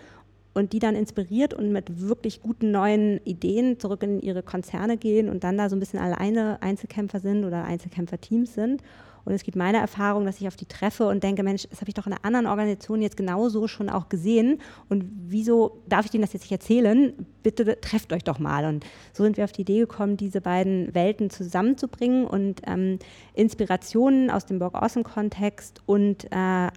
[0.57, 5.29] und die dann inspiriert und mit wirklich guten neuen Ideen zurück in ihre Konzerne gehen
[5.29, 8.83] und dann da so ein bisschen alleine Einzelkämpfer sind oder Einzelkämpferteams sind.
[9.27, 11.91] Und es gibt meine Erfahrung, dass ich auf die treffe und denke, Mensch, das habe
[11.91, 14.61] ich doch in einer anderen Organisation jetzt genauso schon auch gesehen.
[14.89, 17.13] Und wieso darf ich denen das jetzt nicht erzählen?
[17.43, 18.65] Bitte trefft euch doch mal.
[18.65, 22.99] Und so sind wir auf die Idee gekommen, diese beiden Welten zusammenzubringen und ähm,
[23.35, 26.69] Inspirationen aus dem Borg Awesome-Kontext und äh,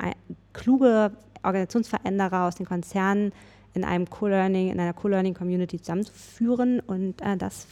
[0.52, 1.12] kluge
[1.44, 3.32] Organisationsveränderer aus den Konzernen
[3.74, 6.80] in einem Co-Learning, in einer Co-Learning-Community zusammenzuführen.
[6.80, 7.68] Und äh, das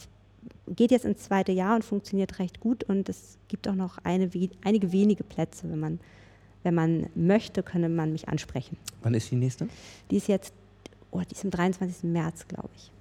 [0.68, 2.84] geht jetzt ins zweite Jahr und funktioniert recht gut.
[2.84, 4.30] Und es gibt auch noch eine,
[4.64, 5.70] einige wenige Plätze.
[5.70, 6.00] Wenn man,
[6.62, 8.76] wenn man möchte, könne man mich ansprechen.
[9.02, 9.68] Wann ist die nächste?
[10.10, 10.52] Die ist jetzt,
[11.10, 12.04] oh, die ist am 23.
[12.04, 12.92] März, glaube ich.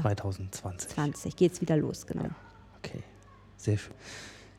[0.00, 0.90] 2020.
[0.90, 2.24] 20 geht es wieder los, genau.
[2.24, 2.36] Ja,
[2.78, 3.02] okay,
[3.56, 3.94] sehr schön.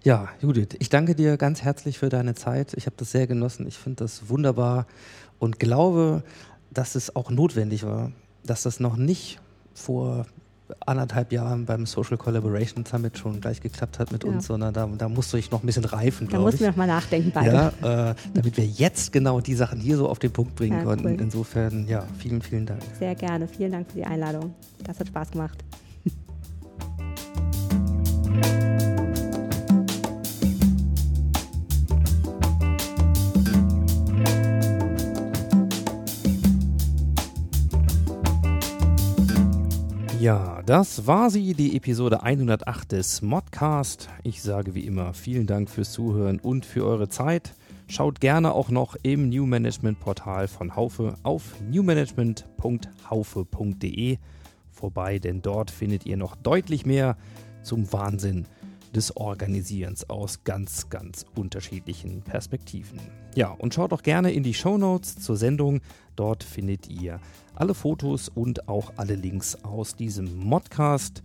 [0.04, 2.74] Ja, Judith, ich danke dir ganz herzlich für deine Zeit.
[2.74, 3.68] Ich habe das sehr genossen.
[3.68, 4.88] Ich finde das wunderbar
[5.38, 6.24] und glaube,
[6.72, 8.11] dass es auch notwendig war,
[8.43, 9.39] dass das noch nicht
[9.74, 10.26] vor
[10.86, 14.30] anderthalb Jahren beim Social Collaboration Summit schon gleich geklappt hat mit ja.
[14.30, 16.59] uns, sondern da, da musst du dich noch ein bisschen reifen, glaube ich.
[16.59, 17.74] Da musst du noch mal nachdenken beide.
[17.82, 20.84] Ja, äh, damit wir jetzt genau die Sachen hier so auf den Punkt bringen ja,
[20.84, 21.07] konnten.
[21.07, 21.22] Cool.
[21.22, 22.82] Insofern, ja, vielen, vielen Dank.
[22.97, 23.47] Sehr gerne.
[23.47, 24.53] Vielen Dank für die Einladung.
[24.84, 25.63] Das hat Spaß gemacht.
[40.22, 44.07] Ja, das war sie, die Episode 108 des Modcast.
[44.22, 47.55] Ich sage wie immer vielen Dank fürs Zuhören und für eure Zeit.
[47.88, 54.17] Schaut gerne auch noch im New Management Portal von Haufe auf newmanagement.haufe.de
[54.69, 57.17] vorbei, denn dort findet ihr noch deutlich mehr
[57.63, 58.45] zum Wahnsinn
[58.93, 62.99] des Organisierens aus ganz, ganz unterschiedlichen Perspektiven.
[63.34, 65.82] Ja, und schaut auch gerne in die Show Notes zur Sendung.
[66.15, 67.19] Dort findet ihr
[67.62, 71.22] alle Fotos und auch alle Links aus diesem Modcast